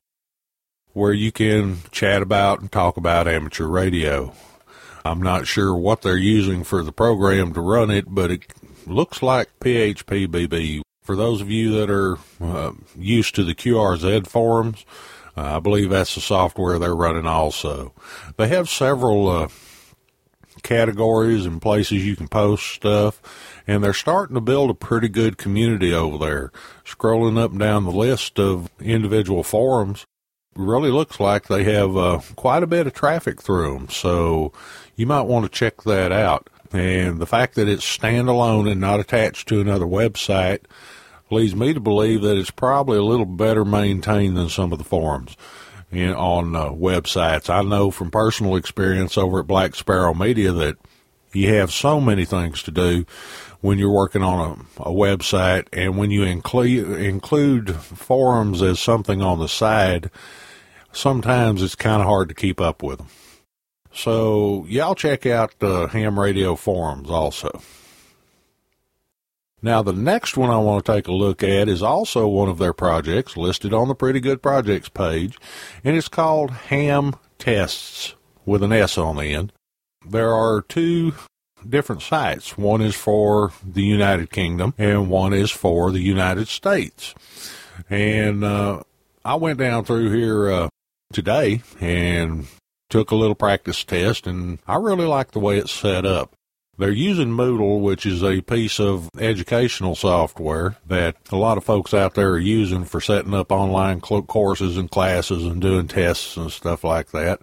where 0.94 1.14
you 1.14 1.32
can 1.32 1.78
chat 1.92 2.24
about 2.24 2.60
and 2.60 2.72
talk 2.72 2.98
about 2.98 3.28
amateur 3.28 3.68
radio. 3.68 4.34
I'm 5.06 5.22
not 5.22 5.48
sure 5.48 5.76
what 5.76 6.02
they're 6.02 6.18
using 6.18 6.64
for 6.64 6.84
the 6.84 6.92
program 6.92 7.54
to 7.54 7.62
run 7.62 7.90
it, 7.90 8.06
but 8.08 8.32
it 8.32 8.54
looks 8.86 9.22
like 9.22 9.60
PHPBB. 9.60 10.82
For 11.02 11.16
those 11.16 11.42
of 11.42 11.50
you 11.50 11.72
that 11.80 11.90
are 11.90 12.18
uh, 12.40 12.74
used 12.98 13.36
to 13.36 13.44
the 13.44 13.56
QRZ 13.56 14.28
forums, 14.28 14.86
uh, 15.36 15.58
I 15.58 15.60
believe 15.60 15.90
that's 15.90 16.16
the 16.16 16.22
software 16.22 16.78
they're 16.78 16.96
running 16.96 17.26
also. 17.26 17.94
They 18.38 18.48
have 18.50 18.70
several 18.70 19.28
uh, 19.28 19.48
categories 20.62 21.46
and 21.46 21.62
places 21.62 22.06
you 22.06 22.16
can 22.16 22.28
post 22.28 22.66
stuff, 22.68 23.22
and 23.66 23.84
they're 23.84 23.94
starting 23.94 24.36
to 24.36 24.42
build 24.42 24.70
a 24.70 24.76
pretty 24.76 25.08
good 25.08 25.38
community 25.38 25.94
over 25.94 26.18
there. 26.18 26.52
Scrolling 26.86 27.40
up 27.40 27.52
and 27.52 27.60
down 27.60 27.86
the 27.86 27.92
list 27.92 28.40
of 28.40 28.70
individual 28.80 29.44
forums, 29.44 30.06
really 30.60 30.92
looks 30.92 31.20
like 31.20 31.48
they 31.48 31.64
have 31.64 31.96
uh, 31.98 32.20
quite 32.36 32.64
a 32.64 32.68
bit 32.68 32.88
of 32.88 32.94
traffic 32.94 33.42
through 33.42 33.74
them. 33.74 33.90
So 33.90 34.54
you 34.96 35.08
might 35.08 35.22
want 35.22 35.46
to 35.46 35.52
check 35.52 35.84
that 35.84 36.12
out. 36.12 36.50
And 36.72 37.20
the 37.20 37.26
fact 37.26 37.56
that 37.56 37.68
it's 37.68 37.86
standalone 37.98 38.70
and 38.70 38.80
not 38.80 39.00
attached 39.00 39.48
to 39.48 39.60
another 39.62 39.86
website 39.86 40.62
leads 41.32 41.56
me 41.56 41.74
to 41.74 41.80
believe 41.80 42.22
that 42.22 42.38
it's 42.38 42.52
probably 42.52 42.98
a 42.98 43.04
little 43.04 43.26
better 43.26 43.66
maintained 43.66 44.38
than 44.38 44.50
some 44.50 44.72
of 44.72 44.78
the 44.78 44.84
forums 44.84 45.36
in, 45.92 46.14
on 46.14 46.56
uh, 46.56 46.70
websites. 46.70 47.50
I 47.50 47.62
know 47.64 47.92
from 47.92 48.12
personal 48.12 48.56
experience 48.56 49.18
over 49.18 49.40
at 49.40 49.48
Black 49.48 49.76
Sparrow 49.76 50.14
Media 50.14 50.52
that 50.52 50.78
you 51.34 51.54
have 51.56 51.72
so 51.72 52.00
many 52.02 52.26
things 52.26 52.64
to 52.64 52.72
do 52.72 53.06
when 53.62 53.78
you're 53.78 53.90
working 53.90 54.24
on 54.24 54.66
a, 54.78 54.84
a 54.84 54.92
website, 54.92 55.68
and 55.74 55.98
when 55.98 56.12
you 56.12 56.24
include 56.24 57.00
include 57.00 57.76
forums 57.76 58.62
as 58.62 58.80
something 58.80 59.22
on 59.22 59.40
the 59.40 59.48
side, 59.48 60.10
sometimes 60.92 61.62
it's 61.62 61.76
kind 61.76 62.02
of 62.02 62.08
hard 62.08 62.30
to 62.30 62.36
keep 62.36 62.60
up 62.60 62.84
with 62.84 63.00
them. 63.00 63.08
So 63.94 64.66
y'all 64.68 64.96
check 64.96 65.26
out 65.26 65.60
the 65.60 65.88
ham 65.88 66.20
radio 66.20 66.56
forums 66.56 67.10
also. 67.10 67.62
Now, 69.62 69.82
the 69.82 69.94
next 69.94 70.38
one 70.38 70.50
I 70.50 70.58
want 70.58 70.86
to 70.86 70.92
take 70.92 71.08
a 71.08 71.14
look 71.14 71.44
at 71.44 71.68
is 71.68 71.84
also 71.84 72.28
one 72.28 72.48
of 72.48 72.60
their 72.60 72.72
projects 72.72 73.36
listed 73.36 73.74
on 73.74 73.90
the 73.90 73.96
Pretty 73.96 74.22
Good 74.22 74.42
Projects 74.42 74.88
page, 74.88 75.38
and 75.84 75.98
it's 75.98 76.08
called 76.08 76.52
Ham 76.52 77.16
Tests 77.40 78.16
with 78.46 78.64
an 78.64 78.72
S 78.72 78.98
on 78.98 79.18
the 79.18 79.34
end. 79.34 79.52
There 80.08 80.34
are 80.34 80.62
two 80.62 81.14
different 81.68 82.02
sites. 82.02 82.58
One 82.58 82.82
is 82.82 82.96
for 82.96 83.52
the 83.66 83.84
United 83.84 84.30
Kingdom, 84.30 84.74
and 84.78 85.10
one 85.10 85.34
is 85.34 85.52
for 85.52 85.92
the 85.92 86.00
United 86.00 86.48
States. 86.48 87.14
And 87.90 88.46
uh, 88.46 88.84
I 89.26 89.36
went 89.36 89.60
down 89.60 89.84
through 89.84 90.12
here 90.12 90.50
uh, 90.50 90.70
today 91.14 91.62
and 91.80 92.48
took 92.90 93.12
a 93.12 93.16
little 93.16 93.36
practice 93.36 93.84
test, 93.84 94.28
and 94.28 94.60
I 94.68 94.76
really 94.76 95.06
like 95.06 95.32
the 95.32 95.40
way 95.40 95.58
it's 95.58 95.72
set 95.72 96.06
up. 96.06 96.34
They're 96.78 96.92
using 96.92 97.30
Moodle, 97.30 97.82
which 97.82 98.06
is 98.06 98.24
a 98.24 98.40
piece 98.40 98.80
of 98.80 99.10
educational 99.20 99.96
software 99.96 100.78
that 100.88 101.18
a 101.30 101.36
lot 101.36 101.58
of 101.58 101.66
folks 101.66 101.94
out 101.94 102.14
there 102.14 102.32
are 102.32 102.40
using 102.40 102.86
for 102.86 103.02
setting 103.02 103.34
up 103.34 103.52
online 103.52 104.00
courses 104.00 104.78
and 104.78 104.90
classes 104.90 105.44
and 105.44 105.62
doing 105.62 105.90
tests 105.90 106.38
and 106.38 106.50
stuff 106.50 106.86
like 106.86 107.12
that. 107.12 107.42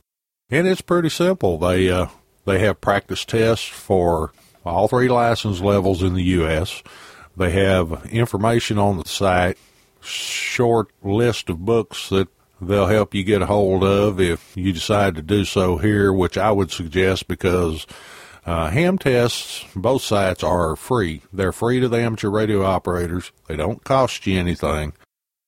And 0.48 0.66
it's 0.66 0.80
pretty 0.80 1.10
simple. 1.10 1.58
They 1.58 1.90
uh, 1.90 2.06
they 2.46 2.60
have 2.60 2.80
practice 2.80 3.26
tests 3.26 3.66
for 3.66 4.32
all 4.64 4.88
three 4.88 5.08
license 5.08 5.60
levels 5.60 6.02
in 6.02 6.14
the 6.14 6.22
U.S. 6.22 6.82
They 7.36 7.50
have 7.50 8.06
information 8.10 8.78
on 8.78 8.96
the 8.96 9.06
site, 9.06 9.58
short 10.00 10.88
list 11.02 11.50
of 11.50 11.66
books 11.66 12.08
that 12.08 12.28
they'll 12.60 12.86
help 12.86 13.14
you 13.14 13.24
get 13.24 13.42
a 13.42 13.46
hold 13.46 13.84
of 13.84 14.20
if 14.20 14.56
you 14.56 14.72
decide 14.72 15.14
to 15.16 15.22
do 15.22 15.44
so 15.44 15.76
here, 15.76 16.12
which 16.12 16.38
I 16.38 16.50
would 16.50 16.70
suggest 16.70 17.28
because 17.28 17.86
uh, 18.44 18.70
ham 18.70 18.96
tests, 18.96 19.64
both 19.74 20.02
sites 20.02 20.44
are 20.44 20.76
free. 20.76 21.22
They're 21.32 21.52
free 21.52 21.80
to 21.80 21.88
the 21.88 21.98
amateur 21.98 22.30
radio 22.30 22.64
operators. 22.64 23.32
They 23.48 23.56
don't 23.56 23.82
cost 23.82 24.26
you 24.26 24.38
anything. 24.38 24.92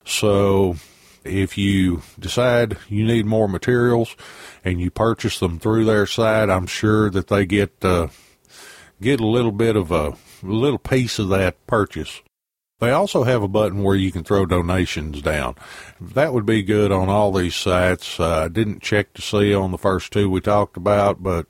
So 0.05 0.77
if 1.25 1.57
you 1.57 2.03
decide 2.19 2.77
you 2.89 3.05
need 3.05 3.27
more 3.27 3.49
materials 3.49 4.17
and 4.65 4.81
you 4.81 4.91
purchase 4.91 5.39
them 5.39 5.59
through 5.59 5.85
their 5.85 6.07
site, 6.07 6.51
I'm 6.51 6.67
sure 6.67 7.11
that 7.11 7.29
they 7.29 7.47
get 7.47 7.85
uh, 7.85 8.09
get 9.01 9.21
a 9.21 9.27
little 9.27 9.53
bit 9.53 9.77
of 9.77 9.93
a 9.93 10.17
little 10.43 10.79
piece 10.79 11.19
of 11.19 11.29
that 11.29 11.65
purchase. 11.67 12.21
They 12.81 12.91
also 12.93 13.25
have 13.25 13.43
a 13.43 13.49
button 13.49 13.83
where 13.83 13.97
you 13.97 14.13
can 14.13 14.23
throw 14.23 14.47
donations 14.47 15.21
down. 15.21 15.57
That 16.01 16.33
would 16.33 16.47
be 16.47 16.63
good 16.63 16.93
on 16.93 17.09
all 17.09 17.33
these 17.33 17.57
sites. 17.57 18.21
Uh, 18.21 18.45
I 18.45 18.49
didn't 18.49 18.83
check 18.83 19.15
to 19.15 19.23
see 19.23 19.53
on 19.53 19.73
the 19.73 19.79
first 19.79 20.13
two 20.13 20.31
we 20.31 20.41
talked 20.41 20.77
about, 20.77 21.23
but 21.23 21.47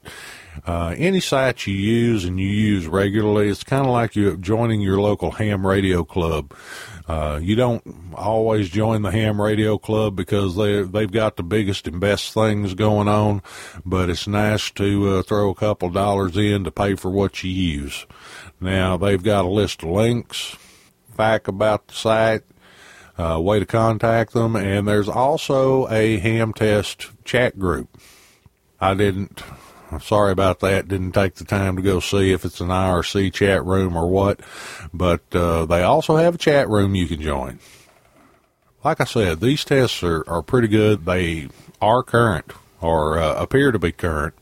uh, 0.67 0.95
any 0.97 1.21
site 1.21 1.67
you 1.67 1.75
use 1.75 2.25
and 2.25 2.41
you 2.41 2.49
use 2.49 2.87
regularly, 2.87 3.49
it's 3.49 3.63
kind 3.63 3.85
of 3.85 3.93
like 3.93 4.17
you 4.17 4.37
joining 4.39 4.81
your 4.81 5.01
local 5.01 5.33
ham 5.33 5.67
radio 5.67 6.03
club. 6.03 6.55
Uh, 7.07 7.39
you 7.43 7.57
don't 7.57 7.83
always 8.15 8.69
join 8.69 9.03
the 9.03 9.11
ham 9.11 9.41
radio 9.41 9.79
club 9.79 10.15
because 10.15 10.57
they 10.57 10.83
they've 10.83 11.11
got 11.11 11.37
the 11.37 11.43
biggest 11.43 11.87
and 11.87 12.01
best 12.01 12.35
things 12.35 12.75
going 12.75 13.09
on, 13.09 13.43
but 13.85 14.11
it's 14.11 14.27
nice 14.27 14.71
to 14.73 15.17
uh, 15.17 15.23
throw 15.23 15.49
a 15.49 15.55
couple 15.55 15.89
dollars 15.89 16.37
in 16.37 16.65
to 16.65 16.71
pay 16.71 16.95
for 16.95 17.11
what 17.11 17.43
you 17.43 17.51
use. 17.51 18.07
Now 18.61 18.99
they've 18.99 19.23
got 19.23 19.47
a 19.47 19.49
list 19.49 19.83
of 19.83 19.89
links, 19.89 20.57
back 21.19 21.47
about 21.47 21.89
the 21.89 21.95
site, 21.95 22.45
uh, 23.19 23.39
way 23.39 23.59
to 23.59 23.67
contact 23.67 24.33
them, 24.33 24.57
and 24.57 24.89
there's 24.89 25.09
also 25.09 25.87
a 25.89 26.17
ham 26.17 26.55
test 26.55 27.11
chat 27.27 27.59
group. 27.59 28.01
I 28.81 28.95
didn't 28.95 29.43
sorry 30.01 30.33
about 30.33 30.61
that. 30.61 30.89
Didn't 30.89 31.13
take 31.13 31.35
the 31.35 31.45
time 31.45 31.77
to 31.77 31.83
go 31.83 32.01
see 32.01 32.33
if 32.33 32.45
it's 32.45 32.61
an 32.61 32.69
IRC 32.69 33.33
chat 33.33 33.65
room 33.65 33.97
or 33.97 34.09
what, 34.09 34.41
but 34.93 35.23
uh, 35.35 35.67
they 35.67 35.83
also 35.83 36.17
have 36.17 36.35
a 36.35 36.39
chat 36.39 36.69
room 36.69 36.95
you 36.95 37.07
can 37.07 37.21
join. 37.21 37.59
Like 38.85 39.01
I 39.01 39.05
said, 39.05 39.41
these 39.41 39.65
tests 39.65 40.03
are, 40.03 40.25
are 40.29 40.43
pretty 40.43 40.69
good. 40.69 41.05
They 41.05 41.49
are 41.81 42.03
current 42.03 42.53
or 42.81 43.19
uh, 43.19 43.35
appear 43.35 43.73
to 43.73 43.79
be 43.79 43.93
current. 43.93 44.35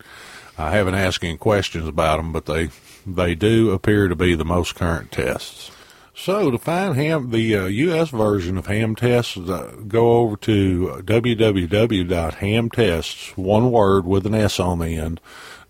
I 0.58 0.70
haven't 0.72 0.94
asked 0.94 1.24
any 1.24 1.36
questions 1.36 1.86
about 1.86 2.16
them, 2.16 2.32
but 2.32 2.46
they 2.46 2.70
they 3.06 3.34
do 3.34 3.70
appear 3.70 4.08
to 4.08 4.16
be 4.16 4.34
the 4.34 4.44
most 4.44 4.74
current 4.74 5.12
tests. 5.12 5.70
So 6.18 6.50
to 6.50 6.56
find 6.58 6.96
ham, 6.96 7.30
the 7.30 7.54
uh, 7.54 7.66
U.S. 7.66 8.08
version 8.08 8.56
of 8.56 8.68
ham 8.68 8.96
tests, 8.96 9.36
uh, 9.36 9.76
go 9.86 10.16
over 10.16 10.34
to 10.38 11.02
www.hamtests, 11.04 13.36
one 13.36 13.70
word 13.70 14.06
with 14.06 14.24
an 14.24 14.34
S 14.34 14.58
on 14.58 14.78
the 14.78 14.96
end, 14.96 15.20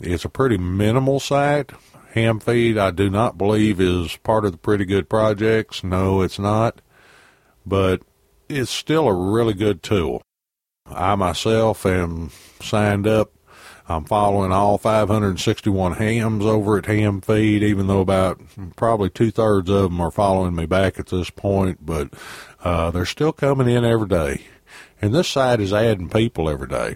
It's 0.00 0.24
a 0.24 0.30
pretty 0.30 0.58
minimal 0.58 1.18
site. 1.18 1.72
Ham 2.12 2.40
feed, 2.40 2.76
I 2.76 2.90
do 2.90 3.08
not 3.08 3.38
believe 3.38 3.80
is 3.80 4.16
part 4.18 4.44
of 4.44 4.52
the 4.52 4.58
pretty 4.58 4.84
good 4.84 5.08
projects. 5.08 5.82
No, 5.82 6.22
it's 6.22 6.38
not. 6.38 6.80
But 7.64 8.02
it's 8.48 8.70
still 8.70 9.08
a 9.08 9.14
really 9.14 9.54
good 9.54 9.82
tool. 9.82 10.22
I 10.86 11.14
myself 11.14 11.86
am 11.86 12.30
signed 12.60 13.06
up 13.06 13.32
I'm 13.90 14.04
following 14.04 14.52
all 14.52 14.78
561 14.78 15.94
hams 15.94 16.44
over 16.46 16.78
at 16.78 16.86
Ham 16.86 17.20
Feed, 17.20 17.64
even 17.64 17.88
though 17.88 17.98
about 17.98 18.40
probably 18.76 19.10
two 19.10 19.32
thirds 19.32 19.68
of 19.68 19.90
them 19.90 20.00
are 20.00 20.12
following 20.12 20.54
me 20.54 20.64
back 20.64 21.00
at 21.00 21.08
this 21.08 21.28
point, 21.28 21.84
but 21.84 22.14
uh, 22.62 22.92
they're 22.92 23.04
still 23.04 23.32
coming 23.32 23.68
in 23.68 23.84
every 23.84 24.06
day. 24.06 24.42
And 25.02 25.12
this 25.12 25.28
site 25.28 25.58
is 25.58 25.72
adding 25.72 26.08
people 26.08 26.48
every 26.48 26.68
day. 26.68 26.94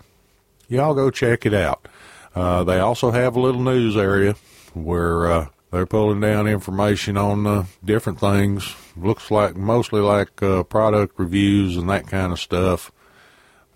Y'all 0.68 0.94
go 0.94 1.11
check 1.11 1.44
it 1.44 1.52
out. 1.52 1.88
Uh, 2.33 2.62
they 2.62 2.78
also 2.78 3.11
have 3.11 3.35
a 3.35 3.40
little 3.40 3.62
news 3.62 3.96
area 3.96 4.37
where 4.72 5.26
uh, 5.26 5.48
they're 5.72 5.87
pulling 5.87 6.20
down 6.20 6.46
information 6.46 7.16
on 7.16 7.44
uh, 7.44 7.64
different 7.85 8.20
things. 8.20 8.72
Looks 8.96 9.33
like 9.33 9.57
mostly 9.57 10.00
like 10.00 10.40
uh, 10.44 10.62
product 10.62 11.18
reviews 11.18 11.76
and 11.76 11.90
that 11.90 12.07
kind 12.07 12.33
of 12.33 12.38
stuff. 12.38 12.92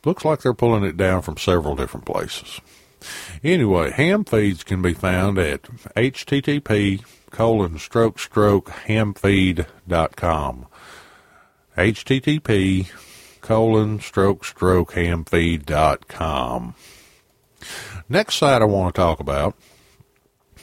Looks 0.05 0.25
like 0.25 0.43
they're 0.43 0.55
pulling 0.55 0.85
it 0.85 0.97
down 0.97 1.23
from 1.23 1.37
several 1.37 1.75
different 1.75 2.07
places. 2.07 2.61
Anyway, 3.45 3.91
ham 3.91 4.25
feeds 4.25 4.65
can 4.65 4.83
be 4.83 4.95
found 4.95 5.39
at 5.39 5.63
http 5.63 7.05
colon 7.31 7.79
stroke 7.79 8.19
stroke 8.19 8.69
hamfeed.com. 8.87 10.67
http 11.77 12.91
colon 13.41 14.01
stroke 14.01 14.45
stroke 14.45 14.93
hamfeed.com. 14.93 16.75
Next 18.09 18.35
site 18.37 18.63
I 18.63 18.65
want 18.65 18.95
to 18.95 19.01
talk 19.01 19.21
about 19.21 19.57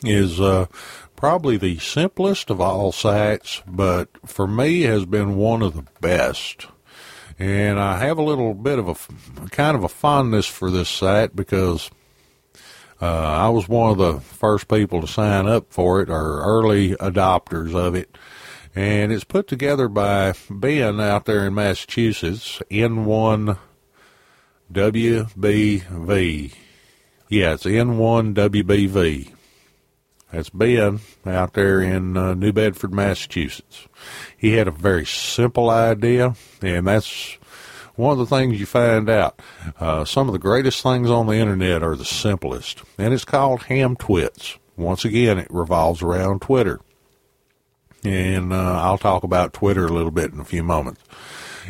is 0.04 0.40
uh, 0.40 0.66
probably 1.16 1.58
the 1.58 1.78
simplest 1.80 2.50
of 2.50 2.60
all 2.60 2.92
sites, 2.92 3.62
but 3.66 4.10
for 4.26 4.48
me 4.48 4.82
has 4.82 5.06
been 5.06 5.38
one 5.38 5.62
of 5.62 5.76
the 5.76 5.86
best. 6.02 6.68
And 7.38 7.80
I 7.80 8.00
have 8.00 8.18
a 8.18 8.24
little 8.24 8.54
bit 8.54 8.80
of 8.80 8.88
a 8.88 9.50
kind 9.50 9.76
of 9.76 9.84
a 9.84 9.90
fondness 9.90 10.46
for 10.46 10.72
this 10.72 10.90
site 10.90 11.36
because 11.36 11.90
uh, 13.02 13.06
I 13.06 13.50
was 13.50 13.68
one 13.68 13.92
of 13.92 13.98
the 13.98 14.20
first 14.20 14.68
people 14.68 15.02
to 15.02 15.08
sign 15.08 15.48
up 15.48 15.72
for 15.72 16.02
it, 16.02 16.10
or 16.10 16.42
early 16.42 16.92
adopters 16.96 17.76
of 17.76 17.96
it. 17.96 18.18
And 18.74 19.12
it's 19.12 19.24
put 19.24 19.48
together 19.48 19.88
by 19.88 20.34
Ben 20.50 21.00
out 21.00 21.26
there 21.26 21.48
in 21.48 21.54
Massachusetts, 21.54 22.62
N1WBV. 22.70 23.58
Yeah, 27.30 27.54
it's 27.54 27.64
N1WBV. 27.64 29.32
That's 30.32 30.50
Ben 30.50 31.00
out 31.26 31.54
there 31.54 31.82
in 31.82 32.18
uh, 32.18 32.34
New 32.34 32.52
Bedford, 32.52 32.94
Massachusetts. 32.94 33.88
He 34.36 34.54
had 34.54 34.68
a 34.68 34.72
very 34.72 35.06
simple 35.06 35.70
idea, 35.70 36.36
and 36.62 36.88
that's 36.88 37.38
one 37.96 38.12
of 38.12 38.18
the 38.18 38.36
things 38.36 38.60
you 38.60 38.66
find 38.66 39.10
out. 39.10 39.40
Uh, 39.80 40.06
some 40.06 40.28
of 40.28 40.34
the 40.34 40.40
greatest 40.40 40.82
things 40.84 41.10
on 41.10 41.28
the 41.28 41.36
internet 41.36 41.84
are 41.84 41.96
the 41.96 42.06
simplest, 42.06 42.84
and 42.98 43.14
it's 43.14 43.26
called 43.26 43.64
Ham 43.64 43.96
Twits. 43.96 44.58
Once 44.78 45.06
again, 45.06 45.38
it 45.38 45.48
revolves 45.50 46.02
around 46.02 46.42
Twitter. 46.42 46.80
And 48.04 48.54
uh, 48.54 48.82
I'll 48.82 48.98
talk 48.98 49.24
about 49.24 49.54
Twitter 49.54 49.86
a 49.86 49.94
little 49.94 50.12
bit 50.12 50.32
in 50.32 50.40
a 50.40 50.46
few 50.46 50.64
moments. 50.64 51.02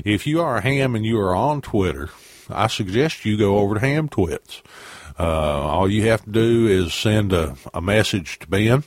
If 0.03 0.27
you 0.27 0.41
are 0.41 0.57
a 0.57 0.61
ham 0.61 0.95
and 0.95 1.05
you 1.05 1.19
are 1.19 1.35
on 1.35 1.61
Twitter, 1.61 2.09
I 2.49 2.67
suggest 2.67 3.23
you 3.23 3.37
go 3.37 3.59
over 3.59 3.75
to 3.75 3.79
Ham 3.79 4.09
Twits. 4.09 4.61
Uh, 5.17 5.23
all 5.23 5.89
you 5.89 6.07
have 6.09 6.25
to 6.25 6.31
do 6.31 6.67
is 6.67 6.93
send 6.93 7.31
a, 7.31 7.55
a 7.73 7.81
message 7.81 8.39
to 8.39 8.47
Ben, 8.47 8.83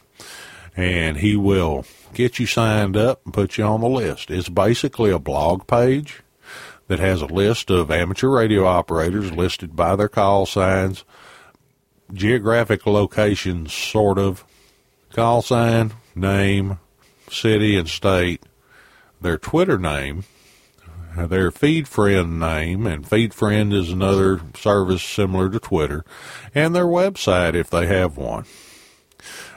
and 0.77 1.17
he 1.17 1.37
will 1.37 1.87
get 2.13 2.39
you 2.39 2.45
signed 2.45 2.97
up 2.97 3.23
and 3.25 3.33
put 3.33 3.57
you 3.57 3.65
on 3.65 3.81
the 3.81 3.89
list. 3.89 4.31
It's 4.31 4.51
basically 4.51 5.11
a 5.11 5.19
blog 5.19 5.67
page 5.67 6.23
that 6.89 6.99
has 6.99 7.23
a 7.23 7.27
list 7.27 7.71
of 7.71 7.91
amateur 7.91 8.29
radio 8.29 8.65
operators 8.65 9.31
listed 9.31 9.77
by 9.77 9.95
their 9.95 10.09
call 10.09 10.47
signs, 10.47 11.05
geographic 12.13 12.87
locations, 12.87 13.73
sort 13.73 14.19
of, 14.19 14.45
call 15.13 15.43
sign, 15.43 15.93
name, 16.15 16.79
city, 17.31 17.77
and 17.77 17.89
state, 17.89 18.43
their 19.21 19.39
Twitter 19.39 19.79
name, 19.79 20.25
their 21.17 21.51
feed 21.51 21.87
friend 21.89 22.39
name, 22.39 22.87
and 22.87 23.07
feed 23.07 23.35
friend 23.35 23.73
is 23.73 23.91
another 23.91 24.41
service 24.55 25.03
similar 25.03 25.51
to 25.51 25.59
Twitter, 25.59 26.05
and 26.55 26.75
their 26.75 26.87
website 26.87 27.55
if 27.55 27.69
they 27.69 27.87
have 27.87 28.17
one. 28.17 28.45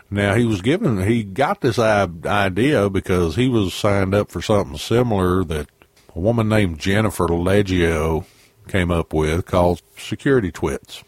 Now 0.10 0.34
he 0.34 0.44
was 0.44 0.62
given, 0.62 1.08
he 1.08 1.24
got 1.24 1.62
this 1.62 1.80
idea 1.80 2.90
because 2.90 3.38
he 3.38 3.48
was 3.48 3.74
signed 3.74 4.14
up 4.14 4.30
for 4.30 4.42
something 4.42 4.78
similar 4.78 5.46
that 5.46 5.70
a 6.16 6.20
woman 6.20 6.50
named 6.50 6.80
Jennifer 6.80 7.28
Leggio 7.28 8.26
came 8.68 8.92
up 8.92 9.14
with 9.14 9.46
called 9.46 9.82
Security 9.98 10.52
Twits. 10.52 11.04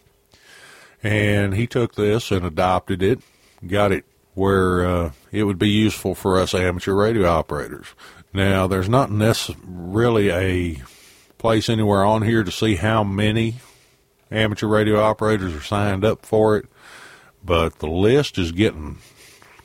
And 1.02 1.54
he 1.54 1.68
took 1.68 1.96
this 1.96 2.32
and 2.32 2.46
adopted 2.46 3.02
it, 3.02 3.20
got 3.68 3.92
it 3.92 4.06
where 4.36 4.86
uh, 4.86 5.12
it 5.32 5.44
would 5.44 5.60
be 5.60 5.70
useful 5.70 6.16
for 6.16 6.40
us 6.40 6.54
amateur 6.54 6.94
radio 6.94 7.28
operators. 7.28 7.88
Now, 8.34 8.68
there's 8.68 8.90
not 8.90 9.10
really 9.66 10.32
a 10.32 10.82
place 11.38 11.70
anywhere 11.70 12.04
on 12.04 12.24
here 12.24 12.44
to 12.44 12.52
see 12.52 12.76
how 12.76 13.04
many 13.04 13.56
amateur 14.32 14.68
radio 14.68 15.00
operators 15.00 15.54
are 15.54 15.62
signed 15.62 16.04
up 16.04 16.26
for 16.26 16.58
it, 16.58 16.66
but 17.44 17.80
the 17.80 17.88
list 17.88 18.38
is 18.38 18.52
getting 18.52 18.98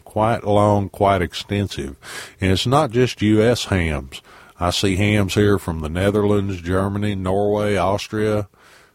quite 0.04 0.44
long, 0.44 0.88
quite 0.88 1.22
extensive. 1.22 1.96
And 2.40 2.52
it's 2.52 2.66
not 2.66 2.90
just 2.90 3.22
U.S. 3.22 3.66
hams. 3.66 4.20
I 4.60 4.70
see 4.70 4.96
hams 4.96 5.34
here 5.34 5.58
from 5.58 5.80
the 5.80 5.88
Netherlands, 5.88 6.60
Germany, 6.60 7.14
Norway, 7.14 7.76
Austria, 7.76 8.48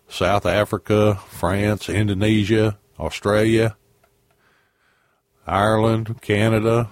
South 0.10 0.45
Africa, 0.45 1.15
France, 1.30 1.88
Indonesia, 1.88 2.78
Australia, 2.99 3.78
Ireland, 5.47 6.21
Canada, 6.21 6.89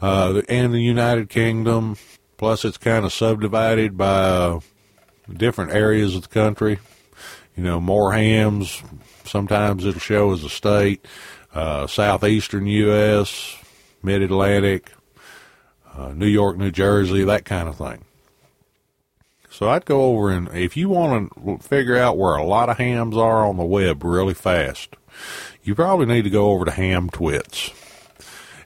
uh, 0.00 0.42
and 0.48 0.74
the 0.74 0.80
United 0.80 1.28
Kingdom. 1.28 1.96
Plus, 2.36 2.64
it's 2.64 2.78
kind 2.78 3.04
of 3.04 3.12
subdivided 3.12 3.96
by 3.96 4.22
uh, 4.24 4.60
different 5.32 5.72
areas 5.72 6.16
of 6.16 6.22
the 6.22 6.28
country. 6.28 6.80
You 7.56 7.62
know, 7.62 7.80
more 7.80 8.12
hams. 8.12 8.82
Sometimes 9.24 9.86
it'll 9.86 10.00
show 10.00 10.32
as 10.32 10.42
a 10.42 10.48
state. 10.48 11.06
Uh, 11.54 11.86
southeastern 11.86 12.66
U.S., 12.66 13.58
Mid 14.02 14.22
Atlantic, 14.22 14.90
uh, 15.96 16.12
New 16.14 16.26
York, 16.26 16.56
New 16.56 16.70
Jersey, 16.70 17.24
that 17.24 17.44
kind 17.44 17.68
of 17.68 17.76
thing. 17.76 18.04
So 19.50 19.68
I'd 19.68 19.84
go 19.84 20.04
over 20.04 20.30
and 20.30 20.48
if 20.54 20.78
you 20.78 20.88
want 20.88 21.30
to 21.34 21.58
figure 21.58 21.96
out 21.96 22.16
where 22.16 22.36
a 22.36 22.44
lot 22.44 22.70
of 22.70 22.78
hams 22.78 23.16
are 23.16 23.46
on 23.46 23.58
the 23.58 23.64
web 23.64 24.02
really 24.02 24.34
fast, 24.34 24.96
you 25.62 25.74
probably 25.74 26.06
need 26.06 26.22
to 26.22 26.30
go 26.30 26.52
over 26.52 26.64
to 26.64 26.70
Ham 26.70 27.10
Twits. 27.10 27.70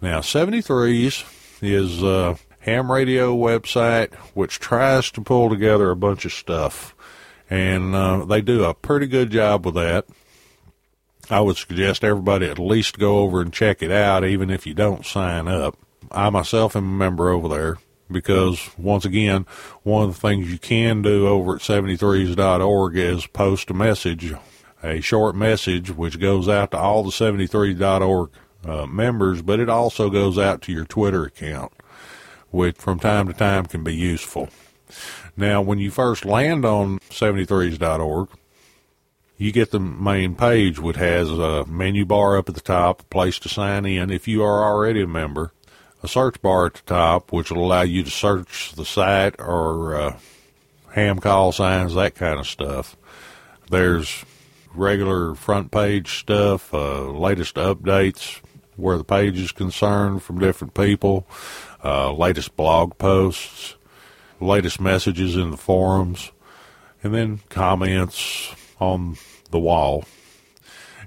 Now, 0.00 0.20
73s 0.20 1.24
is 1.60 2.00
a 2.00 2.38
ham 2.60 2.92
radio 2.92 3.36
website 3.36 4.14
which 4.34 4.60
tries 4.60 5.10
to 5.10 5.20
pull 5.20 5.50
together 5.50 5.90
a 5.90 5.96
bunch 5.96 6.24
of 6.24 6.32
stuff, 6.32 6.94
and 7.50 7.92
uh, 7.92 8.24
they 8.24 8.40
do 8.40 8.62
a 8.62 8.72
pretty 8.72 9.08
good 9.08 9.32
job 9.32 9.66
with 9.66 9.74
that. 9.74 10.06
I 11.28 11.40
would 11.40 11.56
suggest 11.56 12.04
everybody 12.04 12.46
at 12.46 12.60
least 12.60 13.00
go 13.00 13.18
over 13.18 13.40
and 13.40 13.52
check 13.52 13.82
it 13.82 13.90
out, 13.90 14.24
even 14.24 14.48
if 14.48 14.64
you 14.64 14.74
don't 14.74 15.04
sign 15.04 15.48
up. 15.48 15.76
I 16.12 16.30
myself 16.30 16.76
am 16.76 16.84
a 16.84 16.96
member 16.98 17.30
over 17.30 17.48
there 17.48 17.78
because, 18.12 18.70
once 18.78 19.04
again, 19.04 19.46
one 19.82 20.04
of 20.04 20.14
the 20.14 20.20
things 20.20 20.50
you 20.50 20.58
can 20.58 21.02
do 21.02 21.26
over 21.26 21.56
at 21.56 21.62
73s.org 21.62 22.96
is 22.96 23.26
post 23.26 23.70
a 23.70 23.74
message, 23.74 24.32
a 24.82 25.00
short 25.00 25.34
message, 25.34 25.90
which 25.90 26.20
goes 26.20 26.48
out 26.48 26.70
to 26.72 26.78
all 26.78 27.02
the 27.02 27.10
73s.org 27.10 28.30
uh, 28.64 28.86
members, 28.86 29.42
but 29.42 29.60
it 29.60 29.68
also 29.68 30.10
goes 30.10 30.38
out 30.38 30.62
to 30.62 30.72
your 30.72 30.84
Twitter 30.84 31.24
account, 31.24 31.72
which 32.50 32.76
from 32.76 32.98
time 32.98 33.26
to 33.26 33.32
time 33.32 33.66
can 33.66 33.82
be 33.82 33.94
useful. 33.94 34.48
Now, 35.36 35.62
when 35.62 35.78
you 35.78 35.90
first 35.90 36.24
land 36.24 36.64
on 36.64 36.98
73s.org, 37.10 38.28
you 39.38 39.50
get 39.50 39.70
the 39.70 39.80
main 39.80 40.36
page, 40.36 40.78
which 40.78 40.96
has 40.96 41.30
a 41.30 41.64
menu 41.66 42.04
bar 42.04 42.36
up 42.36 42.48
at 42.48 42.54
the 42.54 42.60
top, 42.60 43.00
a 43.00 43.04
place 43.04 43.38
to 43.40 43.48
sign 43.48 43.84
in 43.84 44.10
if 44.10 44.28
you 44.28 44.42
are 44.42 44.62
already 44.62 45.02
a 45.02 45.06
member, 45.06 45.52
a 46.02 46.08
search 46.08 46.40
bar 46.42 46.66
at 46.66 46.74
the 46.74 46.82
top, 46.82 47.32
which 47.32 47.50
will 47.50 47.64
allow 47.64 47.82
you 47.82 48.02
to 48.02 48.10
search 48.10 48.72
the 48.72 48.84
site 48.84 49.36
or 49.38 49.94
uh, 49.94 50.18
ham 50.92 51.18
call 51.18 51.52
signs, 51.52 51.94
that 51.94 52.14
kind 52.14 52.40
of 52.40 52.46
stuff. 52.46 52.96
There's 53.70 54.24
regular 54.74 55.34
front 55.34 55.70
page 55.70 56.18
stuff, 56.18 56.72
uh, 56.74 57.04
latest 57.10 57.54
updates 57.56 58.40
where 58.76 58.98
the 58.98 59.04
page 59.04 59.38
is 59.38 59.52
concerned 59.52 60.22
from 60.22 60.38
different 60.38 60.74
people, 60.74 61.26
uh, 61.84 62.12
latest 62.12 62.56
blog 62.56 62.96
posts, 62.98 63.76
latest 64.40 64.80
messages 64.80 65.36
in 65.36 65.50
the 65.50 65.56
forums, 65.56 66.32
and 67.02 67.14
then 67.14 67.40
comments 67.48 68.54
on 68.80 69.16
the 69.50 69.58
wall, 69.58 70.04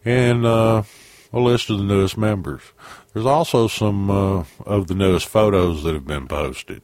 and 0.06 0.46
uh, 0.46 0.84
a 1.34 1.40
list 1.40 1.70
of 1.70 1.80
the 1.80 1.84
newest 1.84 2.18
members. 2.18 2.62
There's 3.16 3.26
also 3.26 3.70
some 3.70 4.12
uh, 4.12 4.44
of 4.66 4.88
the 4.88 4.94
newest 4.94 5.28
photos 5.30 5.84
that 5.84 5.94
have 5.94 6.06
been 6.06 6.28
posted. 6.28 6.82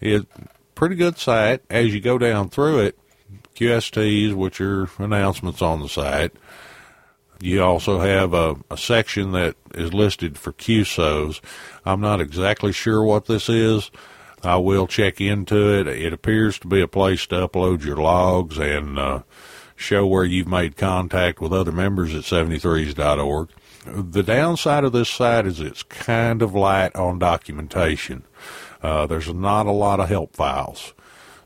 It's 0.00 0.24
pretty 0.74 0.94
good 0.94 1.18
site. 1.18 1.60
As 1.68 1.92
you 1.92 2.00
go 2.00 2.16
down 2.16 2.48
through 2.48 2.78
it, 2.78 2.98
QSTs, 3.56 4.32
which 4.32 4.58
are 4.62 4.88
announcements 4.98 5.60
on 5.60 5.80
the 5.80 5.88
site. 5.90 6.32
You 7.42 7.62
also 7.62 8.00
have 8.00 8.32
a, 8.32 8.56
a 8.70 8.78
section 8.78 9.32
that 9.32 9.54
is 9.74 9.92
listed 9.92 10.38
for 10.38 10.54
QSOs. 10.54 11.42
I'm 11.84 12.00
not 12.00 12.22
exactly 12.22 12.72
sure 12.72 13.02
what 13.02 13.26
this 13.26 13.50
is. 13.50 13.90
I 14.42 14.56
will 14.56 14.86
check 14.86 15.20
into 15.20 15.78
it. 15.78 15.86
It 15.86 16.14
appears 16.14 16.58
to 16.60 16.68
be 16.68 16.80
a 16.80 16.88
place 16.88 17.26
to 17.26 17.46
upload 17.46 17.84
your 17.84 17.98
logs 17.98 18.56
and 18.56 18.98
uh, 18.98 19.22
show 19.76 20.06
where 20.06 20.24
you've 20.24 20.48
made 20.48 20.78
contact 20.78 21.38
with 21.38 21.52
other 21.52 21.72
members 21.72 22.14
at 22.14 22.22
73s.org. 22.22 23.50
The 23.86 24.22
downside 24.22 24.84
of 24.84 24.92
this 24.92 25.08
site 25.08 25.46
is 25.46 25.60
it's 25.60 25.82
kind 25.82 26.42
of 26.42 26.54
light 26.54 26.94
on 26.96 27.18
documentation. 27.18 28.24
Uh, 28.82 29.06
there's 29.06 29.32
not 29.32 29.66
a 29.66 29.72
lot 29.72 30.00
of 30.00 30.08
help 30.08 30.36
files. 30.36 30.92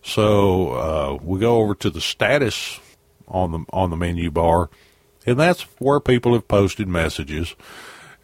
So 0.02 0.72
uh, 0.72 1.18
we 1.22 1.40
go 1.40 1.58
over 1.58 1.74
to 1.76 1.90
the 1.90 2.00
status 2.00 2.80
on 3.28 3.52
the 3.52 3.64
on 3.70 3.90
the 3.90 3.96
menu 3.96 4.30
bar, 4.30 4.68
and 5.24 5.38
that's 5.38 5.62
where 5.78 6.00
people 6.00 6.34
have 6.34 6.48
posted 6.48 6.88
messages 6.88 7.54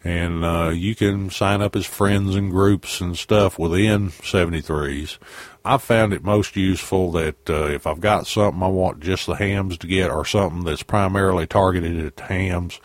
and 0.03 0.43
uh, 0.43 0.69
you 0.69 0.95
can 0.95 1.29
sign 1.29 1.61
up 1.61 1.75
as 1.75 1.85
friends 1.85 2.35
and 2.35 2.49
groups 2.49 3.01
and 3.01 3.17
stuff 3.17 3.59
within 3.59 4.09
73s. 4.09 5.19
I've 5.63 5.83
found 5.83 6.11
it 6.11 6.23
most 6.23 6.55
useful 6.55 7.11
that 7.11 7.49
uh, 7.49 7.65
if 7.67 7.85
I've 7.85 8.01
got 8.01 8.25
something 8.25 8.63
I 8.63 8.67
want 8.67 8.99
just 8.99 9.27
the 9.27 9.35
hams 9.35 9.77
to 9.77 9.87
get 9.87 10.09
or 10.09 10.25
something 10.25 10.63
that's 10.63 10.81
primarily 10.81 11.45
targeted 11.45 12.03
at 12.03 12.19
hams, 12.19 12.79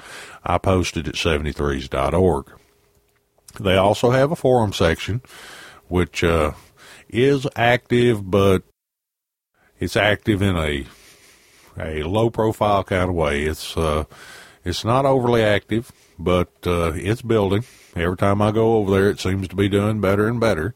I 0.47 0.59
posted 0.59 1.09
at 1.09 1.15
73s.org. 1.15 2.53
They 3.59 3.77
also 3.77 4.11
have 4.11 4.31
a 4.31 4.37
forum 4.37 4.73
section, 4.73 5.23
which 5.89 6.23
uh, 6.23 6.53
is 7.09 7.47
active, 7.57 8.31
but 8.31 8.63
it's 9.79 9.97
active 9.97 10.43
in 10.43 10.57
a 10.57 10.87
a 11.79 12.03
low 12.05 12.31
profile 12.31 12.85
kind 12.85 13.11
of 13.11 13.15
way. 13.15 13.43
It's 13.45 13.77
uh, 13.77 14.05
it's 14.65 14.85
not 14.85 15.05
overly 15.05 15.43
active 15.43 15.93
but 16.19 16.51
uh, 16.67 16.93
it's 16.95 17.23
building. 17.23 17.65
Every 17.95 18.17
time 18.17 18.43
I 18.43 18.51
go 18.51 18.77
over 18.77 18.91
there, 18.91 19.11
it 19.11 19.21
seems 19.21 19.49
to 19.49 19.57
be 19.57 19.69
doing 19.69 20.01
better 20.01 20.29
and 20.29 20.41
better. 20.41 20.75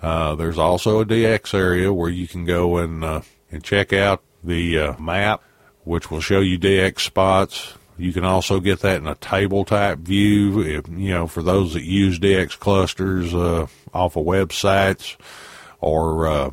Uh, 0.00 0.34
there's 0.34 0.58
also 0.58 1.00
a 1.00 1.06
DX 1.06 1.54
area 1.54 1.92
where 1.92 2.10
you 2.10 2.26
can 2.26 2.44
go 2.44 2.78
and 2.78 3.04
uh, 3.04 3.20
and 3.50 3.62
check 3.62 3.92
out 3.92 4.22
the 4.42 4.78
uh, 4.78 4.98
map, 4.98 5.42
which 5.84 6.10
will 6.10 6.20
show 6.20 6.40
you 6.40 6.58
DX 6.58 7.00
spots. 7.00 7.74
You 7.98 8.12
can 8.12 8.24
also 8.24 8.58
get 8.58 8.80
that 8.80 9.00
in 9.00 9.06
a 9.06 9.14
table 9.14 9.64
type 9.64 9.98
view. 9.98 10.60
If, 10.60 10.88
you 10.88 11.10
know, 11.10 11.26
for 11.26 11.42
those 11.42 11.74
that 11.74 11.84
use 11.84 12.18
DX 12.18 12.58
clusters 12.58 13.34
uh, 13.34 13.66
off 13.92 14.16
of 14.16 14.24
websites 14.24 15.16
or 15.80 16.26
uh, 16.26 16.50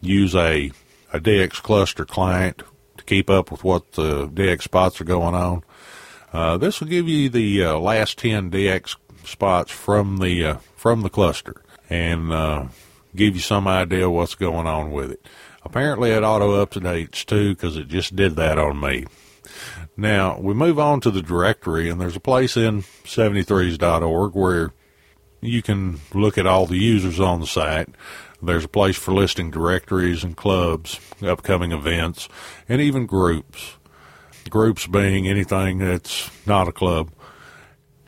use 0.00 0.34
a 0.34 0.70
a 1.12 1.20
DX 1.20 1.62
cluster 1.62 2.04
client 2.04 2.62
to 2.96 3.04
keep 3.04 3.30
up 3.30 3.50
with 3.50 3.64
what 3.64 3.92
the 3.92 4.28
DX 4.28 4.62
spots 4.62 5.00
are 5.00 5.04
going 5.04 5.34
on. 5.34 5.62
Uh, 6.32 6.56
this 6.56 6.80
will 6.80 6.88
give 6.88 7.08
you 7.08 7.28
the 7.28 7.64
uh, 7.64 7.78
last 7.78 8.18
10 8.18 8.50
DX 8.50 8.96
spots 9.24 9.70
from 9.70 10.18
the 10.18 10.44
uh, 10.44 10.56
from 10.74 11.02
the 11.02 11.08
cluster 11.08 11.62
and 11.88 12.32
uh, 12.32 12.66
give 13.14 13.34
you 13.34 13.40
some 13.40 13.66
idea 13.66 14.10
what's 14.10 14.34
going 14.34 14.66
on 14.66 14.90
with 14.90 15.12
it. 15.12 15.26
Apparently, 15.62 16.10
it 16.10 16.22
auto 16.22 16.64
updates 16.64 17.24
too 17.24 17.54
because 17.54 17.76
it 17.76 17.88
just 17.88 18.14
did 18.14 18.36
that 18.36 18.58
on 18.58 18.78
me. 18.80 19.06
Now 19.96 20.38
we 20.38 20.54
move 20.54 20.78
on 20.78 21.00
to 21.00 21.10
the 21.10 21.22
directory, 21.22 21.88
and 21.88 22.00
there's 22.00 22.16
a 22.16 22.20
place 22.20 22.56
in 22.56 22.82
73s.org 23.04 24.34
where 24.34 24.72
you 25.40 25.62
can 25.62 26.00
look 26.12 26.36
at 26.36 26.46
all 26.46 26.66
the 26.66 26.78
users 26.78 27.20
on 27.20 27.40
the 27.40 27.46
site. 27.46 27.88
There's 28.42 28.64
a 28.64 28.68
place 28.68 28.96
for 28.96 29.14
listing 29.14 29.50
directories 29.50 30.22
and 30.22 30.36
clubs, 30.36 31.00
upcoming 31.22 31.72
events, 31.72 32.28
and 32.68 32.80
even 32.80 33.06
groups 33.06 33.76
groups 34.48 34.86
being 34.86 35.28
anything 35.28 35.78
that's 35.78 36.30
not 36.46 36.68
a 36.68 36.72
club. 36.72 37.10